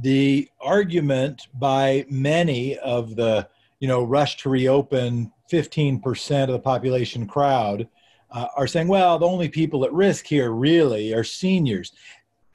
The 0.00 0.48
argument 0.60 1.48
by 1.54 2.06
many 2.08 2.78
of 2.78 3.16
the, 3.16 3.48
you 3.80 3.88
know, 3.88 4.04
rush 4.04 4.36
to 4.38 4.48
reopen 4.48 5.32
15% 5.50 6.42
of 6.44 6.48
the 6.48 6.58
population 6.58 7.26
crowd 7.26 7.88
uh, 8.30 8.46
are 8.56 8.66
saying, 8.66 8.88
well, 8.88 9.18
the 9.18 9.26
only 9.26 9.48
people 9.48 9.84
at 9.84 9.92
risk 9.92 10.26
here 10.26 10.52
really 10.52 11.12
are 11.12 11.24
seniors 11.24 11.92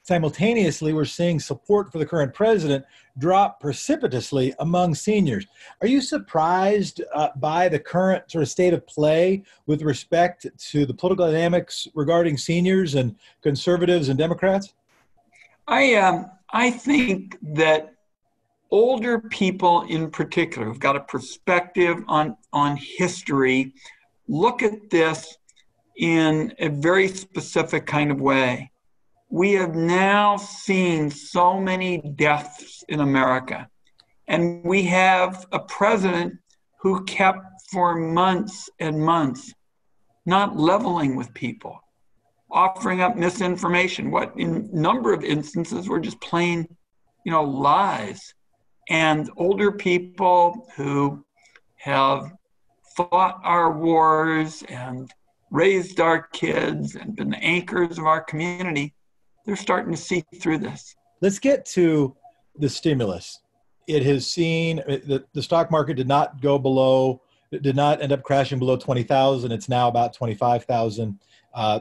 simultaneously, 0.08 0.94
we're 0.94 1.04
seeing 1.04 1.38
support 1.38 1.92
for 1.92 1.98
the 1.98 2.06
current 2.06 2.32
president 2.32 2.82
drop 3.18 3.60
precipitously 3.60 4.54
among 4.60 4.94
seniors. 4.94 5.46
Are 5.80 5.88
you 5.88 6.00
surprised 6.00 7.02
uh, 7.14 7.28
by 7.36 7.68
the 7.68 7.78
current 7.78 8.30
sort 8.30 8.42
of 8.42 8.48
state 8.48 8.72
of 8.72 8.86
play 8.86 9.42
with 9.66 9.82
respect 9.82 10.46
to 10.70 10.86
the 10.86 10.94
political 10.94 11.26
dynamics 11.26 11.88
regarding 11.94 12.36
seniors 12.36 12.94
and 12.94 13.16
conservatives 13.42 14.08
and 14.08 14.18
Democrats? 14.18 14.74
I 15.66 15.94
um, 15.96 16.30
I 16.50 16.70
think 16.70 17.36
that 17.54 17.94
older 18.70 19.20
people 19.20 19.82
in 19.82 20.10
particular 20.10 20.66
who've 20.66 20.80
got 20.80 20.96
a 20.96 21.00
perspective 21.00 22.02
on 22.06 22.36
on 22.52 22.76
history 22.76 23.74
look 24.28 24.62
at 24.62 24.90
this 24.90 25.36
in 25.96 26.54
a 26.58 26.68
very 26.68 27.08
specific 27.08 27.86
kind 27.86 28.10
of 28.10 28.20
way 28.20 28.70
we 29.30 29.52
have 29.52 29.74
now 29.74 30.36
seen 30.36 31.10
so 31.10 31.60
many 31.60 31.98
deaths 31.98 32.82
in 32.88 33.00
America. 33.00 33.68
And 34.26 34.64
we 34.64 34.82
have 34.84 35.46
a 35.52 35.58
president 35.58 36.34
who 36.80 37.04
kept 37.04 37.44
for 37.70 37.94
months 37.94 38.70
and 38.78 38.98
months 38.98 39.52
not 40.24 40.56
leveling 40.56 41.16
with 41.16 41.32
people, 41.34 41.78
offering 42.50 43.00
up 43.00 43.16
misinformation, 43.16 44.10
what 44.10 44.32
in 44.38 44.68
number 44.72 45.12
of 45.12 45.24
instances 45.24 45.88
were 45.88 46.00
just 46.00 46.20
plain, 46.20 46.66
you 47.24 47.32
know, 47.32 47.44
lies. 47.44 48.34
And 48.88 49.30
older 49.36 49.72
people 49.72 50.68
who 50.76 51.24
have 51.76 52.32
fought 52.96 53.40
our 53.44 53.72
wars 53.72 54.62
and 54.68 55.10
raised 55.50 56.00
our 56.00 56.22
kids 56.22 56.94
and 56.94 57.14
been 57.16 57.30
the 57.30 57.42
anchors 57.42 57.98
of 57.98 58.04
our 58.04 58.22
community 58.22 58.94
they're 59.48 59.56
starting 59.56 59.90
to 59.90 59.98
see 59.98 60.22
through 60.42 60.58
this. 60.58 60.94
Let's 61.22 61.38
get 61.38 61.64
to 61.66 62.14
the 62.58 62.68
stimulus. 62.68 63.40
It 63.86 64.02
has 64.04 64.30
seen 64.30 64.76
the, 64.76 65.24
the 65.32 65.42
stock 65.42 65.70
market 65.70 65.94
did 65.94 66.06
not 66.06 66.42
go 66.42 66.58
below, 66.58 67.22
it 67.50 67.62
did 67.62 67.74
not 67.74 68.02
end 68.02 68.12
up 68.12 68.22
crashing 68.22 68.58
below 68.58 68.76
20,000. 68.76 69.50
It's 69.50 69.70
now 69.70 69.88
about 69.88 70.12
25,000. 70.12 71.18
Uh, 71.54 71.80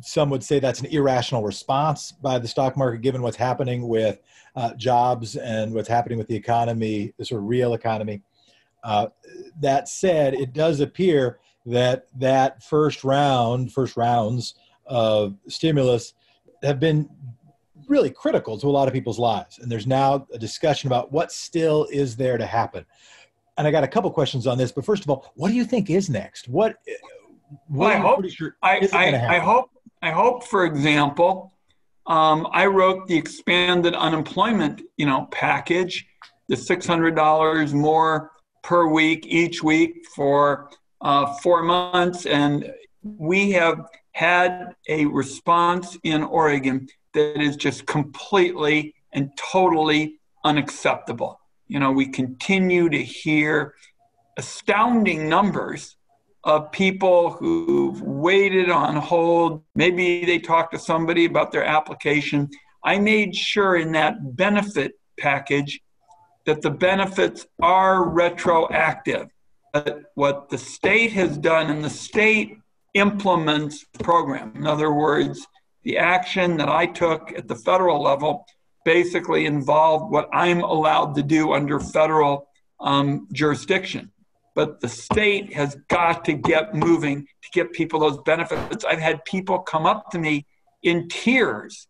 some 0.00 0.30
would 0.30 0.44
say 0.44 0.60
that's 0.60 0.78
an 0.78 0.86
irrational 0.86 1.42
response 1.42 2.12
by 2.12 2.38
the 2.38 2.46
stock 2.46 2.76
market 2.76 3.00
given 3.00 3.20
what's 3.20 3.36
happening 3.36 3.88
with 3.88 4.20
uh, 4.54 4.72
jobs 4.74 5.34
and 5.34 5.74
what's 5.74 5.88
happening 5.88 6.18
with 6.18 6.28
the 6.28 6.36
economy, 6.36 7.12
the 7.18 7.24
sort 7.24 7.42
of 7.42 7.48
real 7.48 7.74
economy. 7.74 8.22
Uh, 8.84 9.08
that 9.60 9.88
said, 9.88 10.34
it 10.34 10.52
does 10.52 10.78
appear 10.78 11.40
that 11.66 12.06
that 12.16 12.62
first 12.62 13.02
round, 13.02 13.72
first 13.72 13.96
rounds 13.96 14.54
of 14.86 15.36
stimulus 15.48 16.14
have 16.62 16.80
been 16.80 17.08
really 17.88 18.10
critical 18.10 18.56
to 18.58 18.68
a 18.68 18.70
lot 18.70 18.88
of 18.88 18.94
people's 18.94 19.18
lives. 19.18 19.58
And 19.58 19.70
there's 19.70 19.86
now 19.86 20.26
a 20.32 20.38
discussion 20.38 20.86
about 20.86 21.12
what 21.12 21.32
still 21.32 21.86
is 21.90 22.16
there 22.16 22.38
to 22.38 22.46
happen. 22.46 22.86
And 23.58 23.66
I 23.66 23.70
got 23.70 23.84
a 23.84 23.88
couple 23.88 24.10
questions 24.10 24.46
on 24.46 24.56
this, 24.56 24.72
but 24.72 24.84
first 24.84 25.02
of 25.02 25.10
all, 25.10 25.32
what 25.34 25.48
do 25.48 25.54
you 25.54 25.64
think 25.64 25.90
is 25.90 26.08
next? 26.08 26.48
What, 26.48 26.76
what 27.66 27.88
well, 27.88 27.90
I 27.90 27.96
hope, 27.96 28.28
sure 28.30 28.56
I, 28.62 28.88
I, 28.92 29.36
I, 29.36 29.38
hope, 29.38 29.70
I 30.02 30.10
hope, 30.12 30.44
for 30.44 30.64
example, 30.64 31.52
um, 32.06 32.46
I 32.52 32.66
wrote 32.66 33.06
the 33.06 33.16
expanded 33.16 33.94
unemployment, 33.94 34.82
you 34.96 35.06
know, 35.06 35.28
package, 35.30 36.06
the 36.48 36.56
$600 36.56 37.72
more 37.72 38.30
per 38.62 38.86
week 38.86 39.26
each 39.26 39.62
week 39.62 40.06
for 40.14 40.70
uh, 41.00 41.34
four 41.34 41.62
months, 41.62 42.26
and 42.26 42.72
we 43.02 43.50
have 43.52 43.86
had 44.12 44.74
a 44.88 45.06
response 45.06 45.96
in 46.02 46.22
Oregon 46.22 46.88
that 47.14 47.40
is 47.40 47.56
just 47.56 47.86
completely 47.86 48.94
and 49.12 49.30
totally 49.36 50.20
unacceptable. 50.44 51.40
You 51.68 51.80
know, 51.80 51.92
we 51.92 52.06
continue 52.06 52.88
to 52.88 53.02
hear 53.02 53.74
astounding 54.36 55.28
numbers 55.28 55.96
of 56.44 56.72
people 56.72 57.30
who've 57.30 58.00
waited 58.02 58.70
on 58.70 58.96
hold. 58.96 59.62
Maybe 59.74 60.24
they 60.24 60.38
talked 60.38 60.72
to 60.72 60.78
somebody 60.78 61.26
about 61.26 61.52
their 61.52 61.64
application. 61.64 62.48
I 62.84 62.98
made 62.98 63.36
sure 63.36 63.76
in 63.76 63.92
that 63.92 64.36
benefit 64.36 64.92
package 65.18 65.80
that 66.46 66.62
the 66.62 66.70
benefits 66.70 67.46
are 67.60 68.08
retroactive. 68.08 69.28
But 69.72 70.02
what 70.14 70.48
the 70.48 70.58
state 70.58 71.12
has 71.12 71.36
done, 71.38 71.70
and 71.70 71.84
the 71.84 71.90
state 71.90 72.56
implements 72.94 73.84
the 73.92 74.04
program. 74.04 74.52
In 74.56 74.66
other 74.66 74.92
words, 74.92 75.46
the 75.84 75.98
action 75.98 76.56
that 76.58 76.68
I 76.68 76.86
took 76.86 77.32
at 77.36 77.48
the 77.48 77.54
federal 77.54 78.02
level 78.02 78.46
basically 78.84 79.46
involved 79.46 80.12
what 80.12 80.28
I'm 80.32 80.60
allowed 80.60 81.14
to 81.16 81.22
do 81.22 81.52
under 81.52 81.78
federal 81.80 82.48
um, 82.80 83.28
jurisdiction 83.32 84.10
but 84.54 84.80
the 84.80 84.88
state 84.88 85.52
has 85.52 85.76
got 85.88 86.24
to 86.24 86.32
get 86.32 86.74
moving 86.74 87.26
to 87.42 87.48
get 87.52 87.72
people 87.72 88.00
those 88.00 88.18
benefits. 88.24 88.84
I've 88.84 88.98
had 88.98 89.24
people 89.24 89.60
come 89.60 89.86
up 89.86 90.10
to 90.10 90.18
me 90.18 90.46
in 90.82 91.08
tears 91.08 91.86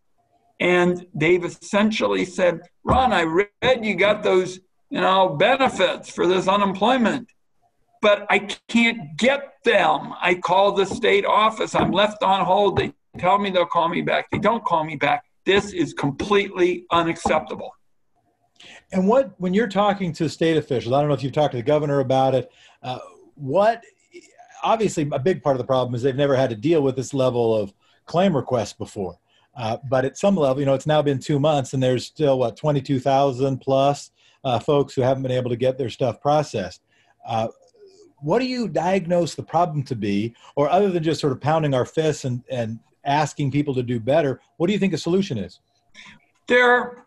and 0.59 1.05
they've 1.13 1.43
essentially 1.43 2.23
said, 2.23 2.61
Ron, 2.83 3.13
I 3.13 3.23
read 3.23 3.83
you 3.83 3.95
got 3.95 4.23
those, 4.23 4.59
you 4.89 5.01
know, 5.01 5.29
benefits 5.29 6.09
for 6.11 6.27
this 6.27 6.47
unemployment, 6.47 7.29
but 8.01 8.25
I 8.29 8.39
can't 8.67 9.15
get 9.17 9.53
them. 9.63 10.13
I 10.21 10.35
call 10.35 10.73
the 10.73 10.85
state 10.85 11.25
office. 11.25 11.75
I'm 11.75 11.91
left 11.91 12.23
on 12.23 12.45
hold. 12.45 12.77
They 12.77 12.93
tell 13.19 13.37
me 13.37 13.49
they'll 13.49 13.65
call 13.65 13.89
me 13.89 14.01
back. 14.01 14.29
They 14.31 14.39
don't 14.39 14.63
call 14.63 14.83
me 14.83 14.95
back. 14.95 15.25
This 15.45 15.73
is 15.73 15.93
completely 15.93 16.85
unacceptable. 16.91 17.71
And 18.91 19.07
what, 19.07 19.33
when 19.37 19.53
you're 19.53 19.67
talking 19.67 20.13
to 20.13 20.29
state 20.29 20.57
officials, 20.57 20.93
I 20.93 20.99
don't 20.99 21.07
know 21.07 21.15
if 21.15 21.23
you've 21.23 21.33
talked 21.33 21.51
to 21.51 21.57
the 21.57 21.63
governor 21.63 21.99
about 21.99 22.35
it. 22.35 22.51
Uh, 22.83 22.99
what, 23.35 23.83
obviously, 24.63 25.09
a 25.11 25.19
big 25.19 25.41
part 25.41 25.55
of 25.55 25.57
the 25.57 25.65
problem 25.65 25.95
is 25.95 26.01
they've 26.01 26.15
never 26.15 26.35
had 26.35 26.49
to 26.49 26.55
deal 26.55 26.81
with 26.81 26.95
this 26.95 27.13
level 27.13 27.55
of 27.55 27.73
claim 28.05 28.35
requests 28.35 28.73
before. 28.73 29.17
Uh, 29.55 29.77
but 29.89 30.05
at 30.05 30.17
some 30.17 30.35
level, 30.35 30.59
you 30.59 30.65
know, 30.65 30.73
it's 30.73 30.87
now 30.87 31.01
been 31.01 31.19
two 31.19 31.39
months, 31.39 31.73
and 31.73 31.81
there's 31.81 32.05
still 32.05 32.39
what 32.39 32.55
22,000 32.55 33.59
plus 33.59 34.11
uh, 34.43 34.59
folks 34.59 34.93
who 34.93 35.01
haven't 35.01 35.23
been 35.23 35.31
able 35.31 35.49
to 35.49 35.55
get 35.55 35.77
their 35.77 35.89
stuff 35.89 36.21
processed. 36.21 36.81
Uh, 37.25 37.47
what 38.21 38.39
do 38.39 38.45
you 38.45 38.67
diagnose 38.67 39.35
the 39.35 39.43
problem 39.43 39.83
to 39.83 39.95
be, 39.95 40.33
or 40.55 40.69
other 40.69 40.89
than 40.89 41.03
just 41.03 41.19
sort 41.19 41.33
of 41.33 41.41
pounding 41.41 41.73
our 41.73 41.85
fists 41.85 42.25
and, 42.25 42.43
and 42.49 42.79
asking 43.03 43.51
people 43.51 43.73
to 43.73 43.83
do 43.83 43.99
better, 43.99 44.39
what 44.57 44.67
do 44.67 44.73
you 44.73 44.79
think 44.79 44.93
a 44.93 44.97
solution 44.97 45.37
is? 45.37 45.59
There 46.47 47.03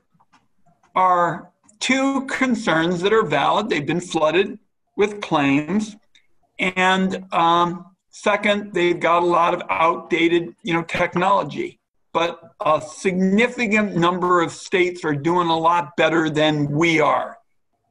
are 0.95 1.51
two 1.81 2.27
concerns 2.27 3.01
that 3.03 3.13
are 3.13 3.25
valid. 3.25 3.69
They've 3.69 3.87
been 3.87 4.01
flooded 4.01 4.59
with 4.97 5.21
claims. 5.21 5.97
And 6.59 7.25
um, 7.33 7.87
second, 8.11 8.73
they've 8.73 8.99
got 8.99 9.23
a 9.23 9.27
lot 9.27 9.55
of 9.55 9.63
outdated, 9.71 10.55
you 10.63 10.73
know, 10.73 10.83
technology. 10.83 11.79
But 12.13 12.41
a 12.65 12.81
significant 12.81 13.97
number 13.97 14.41
of 14.41 14.53
states 14.53 15.05
are 15.05 15.17
doing 15.17 15.49
a 15.49 15.59
lot 15.59 15.97
better 15.97 16.31
than 16.31 16.71
we 16.71 17.01
are. 17.01 17.39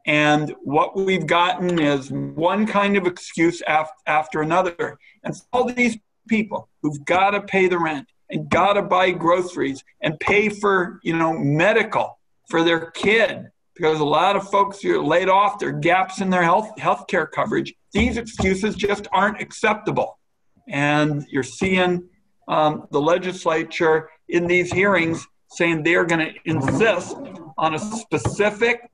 And 0.05 0.53
what 0.61 0.95
we've 0.95 1.25
gotten 1.25 1.79
is 1.79 2.11
one 2.11 2.65
kind 2.67 2.97
of 2.97 3.07
excuse 3.07 3.61
after 4.05 4.41
another. 4.41 4.97
And 5.23 5.33
all 5.53 5.65
these 5.65 5.97
people 6.27 6.69
who've 6.81 7.03
got 7.05 7.31
to 7.31 7.41
pay 7.41 7.67
the 7.67 7.79
rent 7.79 8.07
and 8.29 8.49
got 8.49 8.73
to 8.73 8.81
buy 8.81 9.11
groceries 9.11 9.83
and 10.01 10.19
pay 10.19 10.49
for, 10.49 10.99
you 11.03 11.15
know, 11.15 11.33
medical 11.33 12.19
for 12.49 12.63
their 12.63 12.91
kid 12.91 13.49
because 13.75 13.99
a 13.99 14.05
lot 14.05 14.35
of 14.35 14.49
folks 14.49 14.83
are 14.85 15.01
laid 15.01 15.29
off, 15.29 15.57
there 15.57 15.69
are 15.69 15.79
gaps 15.79 16.21
in 16.21 16.29
their 16.29 16.43
health 16.43 16.69
healthcare 16.77 17.29
coverage. 17.29 17.73
These 17.91 18.17
excuses 18.17 18.75
just 18.75 19.07
aren't 19.11 19.41
acceptable. 19.41 20.19
And 20.67 21.25
you're 21.29 21.43
seeing 21.43 22.07
um, 22.47 22.87
the 22.91 23.01
legislature 23.01 24.09
in 24.29 24.47
these 24.47 24.71
hearings 24.71 25.25
saying 25.49 25.83
they're 25.83 26.05
going 26.05 26.33
to 26.33 26.33
insist 26.45 27.15
on 27.57 27.75
a 27.75 27.79
specific 27.79 28.89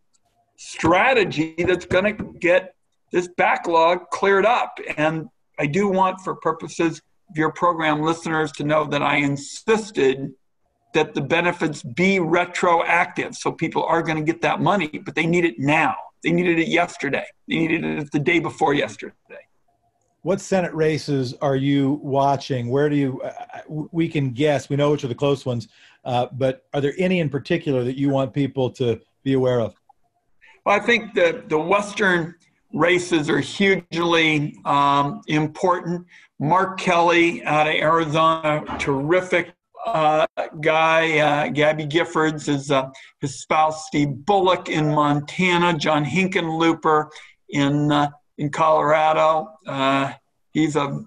strategy 0.62 1.56
that's 1.58 1.86
going 1.86 2.17
to 2.17 2.34
get 2.39 2.76
this 3.13 3.30
backlog 3.38 4.10
cleared 4.10 4.45
up. 4.45 4.78
And 4.98 5.30
I 5.58 5.65
do 5.65 5.88
want, 5.88 6.19
for 6.19 6.36
purposes 6.36 7.02
of 7.30 7.38
your 7.38 7.52
program 7.54 8.02
listeners, 8.02 8.52
to 8.54 8.65
know 8.65 8.84
that 8.86 9.02
I 9.02 9.15
insisted 9.17 10.34
that 10.93 11.13
the 11.13 11.22
benefits 11.22 11.82
be 11.82 12.19
retroactive. 12.19 13.36
So 13.36 13.54
people 13.54 13.86
are 13.86 14.04
going 14.04 14.17
to 14.17 14.24
get 14.24 14.41
that 14.41 14.60
money, 14.60 14.89
but 14.89 15.15
they 15.15 15.26
need 15.26 15.45
it 15.45 15.60
now. 15.60 15.95
They 16.24 16.32
needed 16.32 16.60
it 16.60 16.67
yesterday. 16.67 17.26
They 17.48 17.56
needed 17.56 17.86
it 17.86 18.12
the 18.12 18.19
day 18.19 18.39
before 18.39 18.74
yesterday. 18.74 19.13
What 20.24 20.41
Senate 20.41 20.74
races 20.74 21.34
are 21.41 21.56
you 21.56 22.02
watching? 22.04 22.67
Where 22.69 22.89
do 22.89 22.98
you, 22.98 23.22
uh, 23.22 23.32
we 23.69 24.10
can 24.10 24.32
guess, 24.32 24.67
we 24.69 24.76
know 24.76 24.91
which 24.91 25.06
are 25.06 25.08
the 25.08 25.15
close 25.15 25.45
ones, 25.45 25.69
uh, 26.04 26.28
but 26.34 26.65
are 26.74 26.82
there 26.82 26.93
any 26.98 27.22
in 27.22 27.30
particular 27.30 27.86
that 27.86 27.98
you 27.98 28.10
want 28.10 28.34
people 28.34 28.69
to 28.72 29.00
be 29.24 29.34
aware 29.34 29.62
of? 29.62 29.74
Well, 30.69 30.79
I 30.79 30.86
think 30.86 31.15
the, 31.15 31.43
the 31.47 31.58
Western 31.58 32.36
races 32.73 33.27
are 33.27 33.39
hugely 33.39 34.55
um, 34.65 35.21
important. 35.25 36.05
Mark 36.39 36.79
Kelly 36.79 37.43
out 37.43 37.65
of 37.65 37.73
Arizona, 37.73 38.63
terrific 38.77 39.51
uh, 39.88 40.27
guy, 40.62 41.17
uh, 41.17 41.49
Gabby 41.49 41.88
Giffords, 41.88 42.47
is 42.47 42.69
uh, 42.69 42.88
his 43.19 43.39
spouse 43.39 43.88
Steve 43.88 44.23
Bullock 44.27 44.69
in 44.69 44.93
Montana, 44.93 45.75
John 45.75 46.05
Hickenlooper 46.05 47.10
in 47.49 47.91
uh, 47.91 48.12
in 48.38 48.51
Colorado. 48.51 49.47
Uh, 49.65 50.13
he's 50.51 50.75
a 50.75 51.03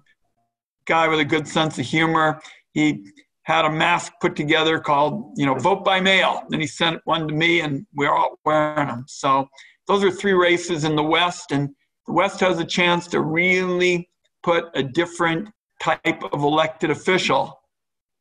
guy 0.87 1.07
with 1.07 1.21
a 1.21 1.25
good 1.25 1.47
sense 1.47 1.79
of 1.79 1.87
humor. 1.87 2.41
He 2.73 3.07
had 3.45 3.65
a 3.65 3.71
mask 3.71 4.13
put 4.21 4.37
together 4.37 4.79
called, 4.79 5.33
you 5.37 5.47
know, 5.47 5.55
vote 5.55 5.85
by 5.85 6.01
mail. 6.01 6.43
Then 6.49 6.61
he 6.61 6.67
sent 6.67 7.01
one 7.05 7.27
to 7.29 7.35
me, 7.35 7.61
and 7.61 7.87
we're 7.95 8.13
all 8.13 8.39
wearing 8.45 8.89
them. 8.89 9.05
So 9.09 9.49
those 9.89 10.05
are 10.05 10.11
three 10.11 10.33
races 10.33 10.85
in 10.85 10.95
the 10.95 11.03
West, 11.03 11.53
and 11.53 11.69
the 12.07 12.13
West 12.13 12.41
has 12.41 12.59
a 12.59 12.65
chance 12.65 13.07
to 13.09 13.21
really 13.21 14.09
put 14.43 14.67
a 14.75 14.83
different 14.83 15.49
type 15.81 16.23
of 16.33 16.43
elected 16.43 16.91
official 16.91 17.61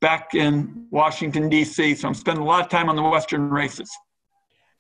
back 0.02 0.34
in 0.34 0.88
Washington, 0.90 1.50
D.C. 1.50 1.96
So 1.96 2.08
I'm 2.08 2.14
spending 2.16 2.44
a 2.44 2.48
lot 2.48 2.64
of 2.64 2.70
time 2.70 2.90
on 2.90 2.96
the 2.96 3.04
Western 3.04 3.50
races. 3.50 3.90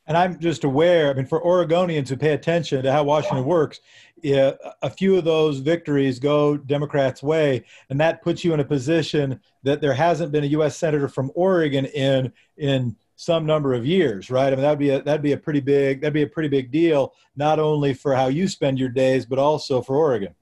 And 0.07 0.17
I'm 0.17 0.39
just 0.39 0.63
aware, 0.63 1.09
I 1.09 1.13
mean, 1.13 1.25
for 1.25 1.41
Oregonians 1.43 2.09
who 2.09 2.17
pay 2.17 2.33
attention 2.33 2.83
to 2.83 2.91
how 2.91 3.03
Washington 3.03 3.45
works, 3.45 3.79
yeah, 4.21 4.51
a 4.81 4.89
few 4.89 5.17
of 5.17 5.23
those 5.23 5.59
victories 5.59 6.19
go 6.19 6.57
Democrats' 6.57 7.23
way, 7.23 7.63
and 7.89 7.99
that 7.99 8.21
puts 8.21 8.43
you 8.43 8.53
in 8.53 8.59
a 8.59 8.65
position 8.65 9.39
that 9.63 9.81
there 9.81 9.93
hasn't 9.93 10.31
been 10.31 10.43
a 10.43 10.47
U.S. 10.47 10.77
senator 10.77 11.07
from 11.07 11.31
Oregon 11.35 11.85
in 11.85 12.31
in 12.57 12.95
some 13.15 13.45
number 13.45 13.73
of 13.73 13.85
years, 13.85 14.31
right? 14.31 14.47
I 14.47 14.55
mean, 14.55 14.61
that'd 14.61 14.79
be 14.79 14.89
a 14.89 15.01
that'd 15.01 15.21
be 15.21 15.33
a 15.33 15.37
pretty 15.37 15.59
big 15.59 16.01
that'd 16.01 16.13
be 16.13 16.23
a 16.23 16.27
pretty 16.27 16.49
big 16.49 16.71
deal, 16.71 17.13
not 17.35 17.59
only 17.59 17.93
for 17.93 18.15
how 18.15 18.27
you 18.27 18.47
spend 18.47 18.79
your 18.79 18.89
days, 18.89 19.25
but 19.25 19.39
also 19.39 19.81
for 19.81 19.95
Oregon. 19.95 20.35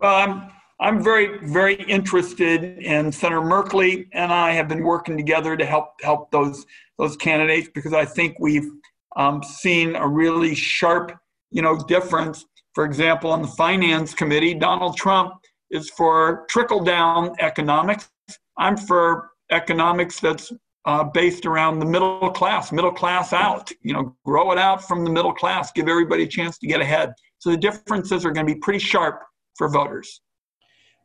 Well, 0.00 0.14
I'm 0.14 0.50
I'm 0.78 1.02
very, 1.02 1.38
very 1.46 1.74
interested, 1.74 2.78
and 2.84 3.14
Senator 3.14 3.40
Merkley 3.40 4.08
and 4.12 4.30
I 4.30 4.52
have 4.52 4.68
been 4.68 4.84
working 4.84 5.16
together 5.16 5.56
to 5.56 5.64
help 5.64 5.94
help 6.02 6.30
those 6.30 6.66
those 6.98 7.16
candidates 7.16 7.68
because 7.74 7.92
I 7.92 8.04
think 8.04 8.36
we've 8.38 8.68
um, 9.16 9.42
seen 9.42 9.96
a 9.96 10.06
really 10.06 10.54
sharp, 10.54 11.12
you 11.50 11.62
know, 11.62 11.78
difference. 11.84 12.44
For 12.74 12.84
example, 12.84 13.30
on 13.30 13.42
the 13.42 13.48
Finance 13.48 14.14
Committee, 14.14 14.54
Donald 14.54 14.96
Trump 14.96 15.34
is 15.70 15.90
for 15.90 16.44
trickle 16.48 16.84
down 16.84 17.34
economics. 17.40 18.10
I'm 18.58 18.76
for 18.76 19.30
economics 19.50 20.20
that's 20.20 20.52
uh, 20.84 21.04
based 21.04 21.46
around 21.46 21.80
the 21.80 21.86
middle 21.86 22.30
class, 22.30 22.70
middle 22.70 22.92
class 22.92 23.32
out. 23.32 23.70
You 23.82 23.94
know, 23.94 24.16
grow 24.24 24.52
it 24.52 24.58
out 24.58 24.86
from 24.86 25.04
the 25.04 25.10
middle 25.10 25.32
class, 25.32 25.72
give 25.72 25.88
everybody 25.88 26.22
a 26.22 26.28
chance 26.28 26.58
to 26.58 26.66
get 26.66 26.80
ahead. 26.80 27.12
So 27.38 27.50
the 27.50 27.56
differences 27.56 28.24
are 28.24 28.30
going 28.30 28.46
to 28.46 28.54
be 28.54 28.60
pretty 28.60 28.78
sharp 28.78 29.22
for 29.56 29.68
voters 29.68 30.20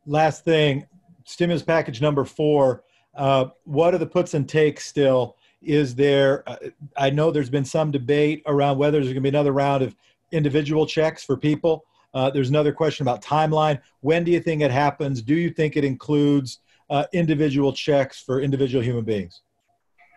last 0.06 0.44
thing, 0.44 0.86
stimulus 1.24 1.62
package 1.62 2.00
number 2.00 2.24
four. 2.24 2.84
Uh, 3.16 3.46
what 3.64 3.94
are 3.94 3.98
the 3.98 4.06
puts 4.06 4.34
and 4.34 4.48
takes 4.48 4.86
still? 4.86 5.36
Is 5.62 5.94
there, 5.94 6.48
uh, 6.48 6.56
I 6.96 7.10
know 7.10 7.30
there's 7.30 7.50
been 7.50 7.64
some 7.64 7.90
debate 7.90 8.42
around 8.46 8.78
whether 8.78 8.98
there's 8.98 9.06
going 9.06 9.16
to 9.16 9.20
be 9.20 9.28
another 9.28 9.52
round 9.52 9.82
of 9.82 9.94
individual 10.32 10.86
checks 10.86 11.24
for 11.24 11.36
people. 11.36 11.84
Uh, 12.14 12.30
there's 12.30 12.50
another 12.50 12.72
question 12.72 13.04
about 13.04 13.22
timeline. 13.22 13.80
When 14.00 14.24
do 14.24 14.30
you 14.30 14.40
think 14.40 14.60
it 14.62 14.70
happens? 14.70 15.22
Do 15.22 15.34
you 15.34 15.50
think 15.50 15.76
it 15.76 15.84
includes 15.84 16.58
uh, 16.90 17.04
individual 17.12 17.72
checks 17.72 18.20
for 18.20 18.40
individual 18.40 18.82
human 18.84 19.04
beings? 19.04 19.40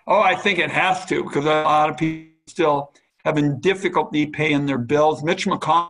Oh, 0.07 0.19
I 0.19 0.35
think 0.35 0.59
it 0.59 0.69
has 0.69 1.05
to 1.05 1.23
because 1.23 1.45
a 1.45 1.63
lot 1.63 1.89
of 1.89 1.97
people 1.97 2.31
still 2.47 2.91
having 3.23 3.59
difficulty 3.59 4.25
paying 4.27 4.65
their 4.65 4.77
bills. 4.77 5.23
Mitch 5.23 5.45
McConnell 5.45 5.89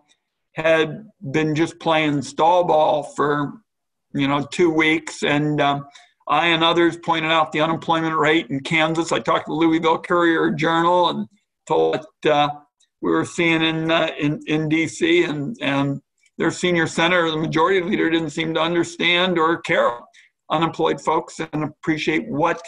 had 0.54 1.10
been 1.32 1.54
just 1.54 1.80
playing 1.80 2.22
stall 2.22 2.63
ball 2.63 3.04
for, 3.04 3.54
you 4.13 4.28
know, 4.28 4.48
two 4.52 4.70
weeks, 4.70 5.24
and 5.24 5.60
um, 5.60 5.86
I 6.27 6.47
and 6.47 6.63
others 6.63 6.97
pointed 6.97 7.31
out 7.31 7.51
the 7.51 7.61
unemployment 7.61 8.17
rate 8.17 8.47
in 8.49 8.59
Kansas. 8.61 9.11
I 9.11 9.19
talked 9.19 9.45
to 9.45 9.51
the 9.51 9.55
Louisville 9.55 9.99
Courier 9.99 10.51
Journal 10.51 11.09
and 11.09 11.27
told 11.67 11.97
what 11.97 12.31
uh, 12.31 12.49
we 13.01 13.11
were 13.11 13.25
seeing 13.25 13.61
in, 13.61 13.91
uh, 13.91 14.09
in 14.19 14.41
in 14.47 14.67
D.C. 14.69 15.23
and 15.23 15.55
and 15.61 16.01
their 16.38 16.51
senior 16.51 16.88
senator, 16.88 17.29
the 17.29 17.38
majority 17.38 17.81
leader, 17.81 18.09
didn't 18.09 18.31
seem 18.31 18.53
to 18.55 18.59
understand 18.59 19.38
or 19.38 19.61
care 19.61 19.99
unemployed 20.51 21.01
folks 21.01 21.39
and 21.39 21.63
appreciate 21.63 22.27
what 22.27 22.61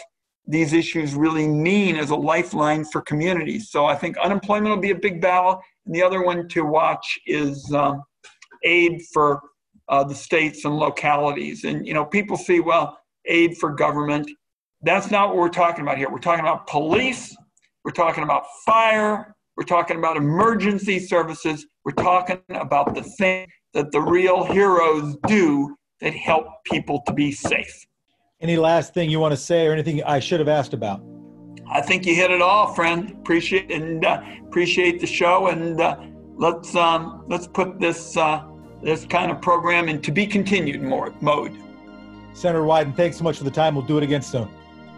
these 0.46 0.72
issues 0.72 1.14
really 1.14 1.46
mean 1.46 1.96
as 1.96 2.10
a 2.10 2.16
lifeline 2.16 2.84
for 2.84 3.02
communities. 3.02 3.70
So 3.70 3.84
I 3.84 3.94
think 3.94 4.16
unemployment 4.16 4.74
will 4.74 4.80
be 4.80 4.90
a 4.90 4.98
big 4.98 5.20
battle. 5.20 5.60
And 5.84 5.94
the 5.94 6.02
other 6.02 6.24
one 6.24 6.48
to 6.48 6.62
watch 6.62 7.18
is 7.26 7.70
um, 7.74 8.02
aid 8.64 9.02
for 9.12 9.42
uh, 9.88 10.04
the 10.04 10.14
states 10.14 10.64
and 10.64 10.76
localities. 10.76 11.64
And, 11.64 11.86
you 11.86 11.92
know, 11.92 12.04
people 12.04 12.36
see, 12.36 12.60
well, 12.60 12.98
aid 13.28 13.56
for 13.58 13.70
government. 13.70 14.30
That's 14.82 15.10
not 15.10 15.28
what 15.28 15.36
we're 15.38 15.48
talking 15.48 15.82
about 15.82 15.98
here. 15.98 16.10
We're 16.10 16.18
talking 16.18 16.44
about 16.44 16.66
police. 16.66 17.36
We're 17.84 17.92
talking 17.92 18.24
about 18.24 18.44
fire. 18.64 19.34
We're 19.56 19.64
talking 19.64 19.98
about 19.98 20.16
emergency 20.16 20.98
services. 20.98 21.66
We're 21.84 21.92
talking 21.92 22.40
about 22.48 22.94
the 22.94 23.02
thing 23.02 23.48
that 23.74 23.90
the 23.92 24.00
real 24.00 24.44
heroes 24.44 25.16
do 25.26 25.76
that 26.00 26.14
help 26.14 26.46
people 26.64 27.02
to 27.06 27.12
be 27.12 27.32
safe. 27.32 27.86
Any 28.40 28.56
last 28.56 28.94
thing 28.94 29.10
you 29.10 29.18
want 29.18 29.32
to 29.32 29.36
say 29.36 29.66
or 29.66 29.72
anything 29.72 30.02
I 30.04 30.20
should 30.20 30.38
have 30.38 30.48
asked 30.48 30.74
about? 30.74 31.02
I 31.70 31.80
think 31.80 32.06
you 32.06 32.14
hit 32.14 32.30
it 32.30 32.40
all, 32.40 32.72
friend. 32.72 33.10
Appreciate 33.10 33.70
and 33.70 34.04
uh, 34.04 34.22
appreciate 34.46 35.00
the 35.00 35.06
show, 35.06 35.48
and 35.48 35.80
uh, 35.80 35.96
let's 36.36 36.74
um, 36.74 37.24
let's 37.28 37.46
put 37.46 37.80
this 37.80 38.16
uh, 38.16 38.44
this 38.82 39.04
kind 39.04 39.30
of 39.30 39.42
program 39.42 39.88
in 39.88 40.00
to 40.02 40.12
be 40.12 40.26
continued 40.26 40.82
more 40.82 41.12
mode. 41.20 41.58
Senator 42.38 42.62
Wyden, 42.62 42.94
thanks 42.94 43.16
so 43.16 43.24
much 43.24 43.36
for 43.36 43.44
the 43.44 43.50
time. 43.50 43.74
We'll 43.74 43.84
do 43.84 43.98
it 43.98 44.04
again 44.04 44.22
soon. 44.22 44.48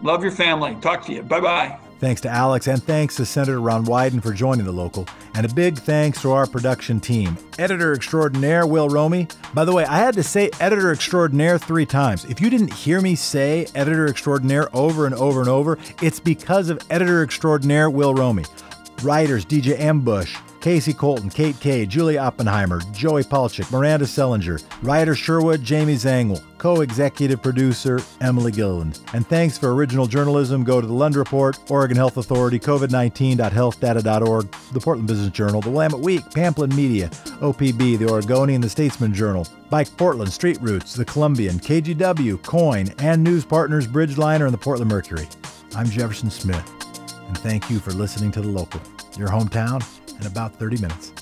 Love 0.03 0.21
your 0.21 0.31
family. 0.31 0.75
Talk 0.79 1.03
to 1.05 1.13
you. 1.13 1.23
Bye 1.23 1.39
bye. 1.39 1.79
Thanks 1.99 2.21
to 2.21 2.29
Alex, 2.29 2.67
and 2.67 2.81
thanks 2.81 3.15
to 3.17 3.25
Senator 3.25 3.61
Ron 3.61 3.85
Wyden 3.85 4.23
for 4.23 4.33
joining 4.33 4.65
the 4.65 4.71
local. 4.71 5.07
And 5.35 5.45
a 5.45 5.53
big 5.53 5.77
thanks 5.77 6.19
to 6.23 6.31
our 6.31 6.47
production 6.47 6.99
team. 6.99 7.37
Editor 7.59 7.93
extraordinaire 7.93 8.65
Will 8.65 8.89
Romy. 8.89 9.27
By 9.53 9.65
the 9.65 9.73
way, 9.73 9.85
I 9.85 9.99
had 9.99 10.15
to 10.15 10.23
say 10.23 10.49
editor 10.59 10.91
extraordinaire 10.91 11.59
three 11.59 11.85
times. 11.85 12.25
If 12.25 12.41
you 12.41 12.49
didn't 12.49 12.73
hear 12.73 13.01
me 13.01 13.13
say 13.13 13.67
editor 13.75 14.07
extraordinaire 14.07 14.75
over 14.75 15.05
and 15.05 15.13
over 15.13 15.41
and 15.41 15.49
over, 15.49 15.77
it's 16.01 16.19
because 16.19 16.69
of 16.69 16.79
editor 16.89 17.21
extraordinaire 17.23 17.89
Will 17.89 18.15
Romy. 18.15 18.45
Writers 19.03 19.45
DJ 19.45 19.79
Ambush, 19.79 20.37
Casey 20.61 20.93
Colton, 20.93 21.29
Kate 21.29 21.59
K, 21.59 21.85
Julie 21.85 22.17
Oppenheimer, 22.19 22.81
Joey 22.91 23.23
Palchik, 23.23 23.71
Miranda 23.71 24.05
Sellinger, 24.05 24.63
writer 24.83 25.15
Sherwood, 25.15 25.63
Jamie 25.63 25.95
Zangel, 25.95 26.41
co-executive 26.59 27.41
producer 27.41 27.99
Emily 28.21 28.51
Gilliland. 28.51 28.99
And 29.13 29.25
thanks 29.27 29.57
for 29.57 29.73
original 29.73 30.05
journalism. 30.05 30.63
Go 30.63 30.79
to 30.79 30.85
the 30.85 30.93
Lund 30.93 31.15
Report, 31.15 31.57
Oregon 31.71 31.97
Health 31.97 32.17
Authority, 32.17 32.59
COVID19.healthdata.org, 32.59 34.51
the 34.71 34.79
Portland 34.79 35.07
Business 35.07 35.31
Journal, 35.31 35.61
the 35.61 35.71
Willamette 35.71 35.99
Week, 35.99 36.21
Pamplin 36.25 36.75
Media, 36.75 37.09
OPB, 37.41 37.97
the 37.97 38.07
Oregonian, 38.07 38.61
the 38.61 38.69
Statesman 38.69 39.13
Journal, 39.13 39.47
Bike 39.71 39.95
Portland, 39.97 40.31
Street 40.31 40.59
Roots, 40.61 40.93
the 40.93 41.05
Columbian, 41.05 41.57
KGW, 41.59 42.41
KOIN, 42.43 42.93
and 42.99 43.23
news 43.23 43.45
partners 43.45 43.87
Bridgeliner 43.87 44.45
and 44.45 44.53
the 44.53 44.57
Portland 44.59 44.91
Mercury. 44.91 45.27
I'm 45.75 45.87
Jefferson 45.89 46.29
Smith, 46.29 46.69
and 47.31 47.37
thank 47.37 47.69
you 47.69 47.79
for 47.79 47.91
listening 47.91 48.29
to 48.29 48.41
The 48.41 48.49
Local, 48.49 48.81
your 49.17 49.29
hometown 49.29 49.81
in 50.19 50.27
about 50.27 50.53
30 50.55 50.81
minutes. 50.81 51.13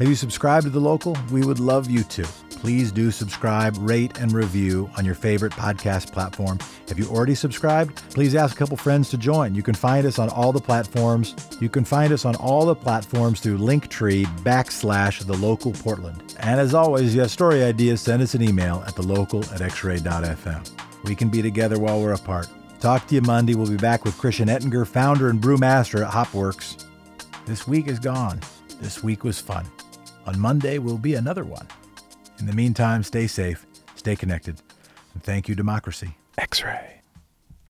Have 0.00 0.08
you 0.08 0.16
subscribed 0.16 0.64
to 0.64 0.70
The 0.70 0.80
Local? 0.80 1.16
We 1.30 1.44
would 1.44 1.60
love 1.60 1.88
you 1.88 2.02
to. 2.02 2.24
Please 2.50 2.90
do 2.90 3.12
subscribe, 3.12 3.76
rate, 3.78 4.18
and 4.18 4.32
review 4.32 4.90
on 4.98 5.04
your 5.04 5.14
favorite 5.14 5.52
podcast 5.52 6.12
platform. 6.12 6.58
If 6.88 6.98
you 6.98 7.06
already 7.06 7.36
subscribed, 7.36 8.02
please 8.10 8.34
ask 8.34 8.56
a 8.56 8.58
couple 8.58 8.76
friends 8.76 9.10
to 9.10 9.16
join. 9.16 9.54
You 9.54 9.62
can 9.62 9.76
find 9.76 10.08
us 10.08 10.18
on 10.18 10.28
all 10.28 10.50
the 10.50 10.60
platforms. 10.60 11.36
You 11.60 11.68
can 11.68 11.84
find 11.84 12.12
us 12.12 12.24
on 12.24 12.34
all 12.34 12.66
the 12.66 12.74
platforms 12.74 13.38
through 13.38 13.58
Linktree 13.58 14.26
backslash 14.40 15.24
the 15.24 15.36
local 15.36 15.70
Portland. 15.70 16.34
And 16.40 16.58
as 16.58 16.74
always, 16.74 17.10
if 17.10 17.14
you 17.14 17.20
have 17.20 17.30
story 17.30 17.62
ideas, 17.62 18.00
send 18.00 18.22
us 18.22 18.34
an 18.34 18.42
email 18.42 18.82
at 18.88 18.96
thelocal 18.96 19.44
at 19.52 19.60
xray.fm. 19.60 21.04
We 21.04 21.14
can 21.14 21.28
be 21.28 21.42
together 21.42 21.78
while 21.78 22.02
we're 22.02 22.14
apart. 22.14 22.48
Talk 22.80 23.08
to 23.08 23.16
you 23.16 23.22
Monday. 23.22 23.56
We'll 23.56 23.68
be 23.68 23.76
back 23.76 24.04
with 24.04 24.16
Christian 24.18 24.48
Ettinger, 24.48 24.84
founder 24.84 25.30
and 25.30 25.40
brewmaster 25.40 26.06
at 26.06 26.12
Hopworks. 26.12 26.84
This 27.44 27.66
week 27.66 27.88
is 27.88 27.98
gone. 27.98 28.40
This 28.80 29.02
week 29.02 29.24
was 29.24 29.40
fun. 29.40 29.66
On 30.26 30.38
Monday 30.38 30.78
will 30.78 30.98
be 30.98 31.14
another 31.14 31.44
one. 31.44 31.66
In 32.38 32.46
the 32.46 32.52
meantime, 32.52 33.02
stay 33.02 33.26
safe, 33.26 33.66
stay 33.96 34.14
connected, 34.14 34.60
and 35.14 35.22
thank 35.24 35.48
you, 35.48 35.56
democracy. 35.56 36.16
X 36.36 36.62
ray. 36.62 36.97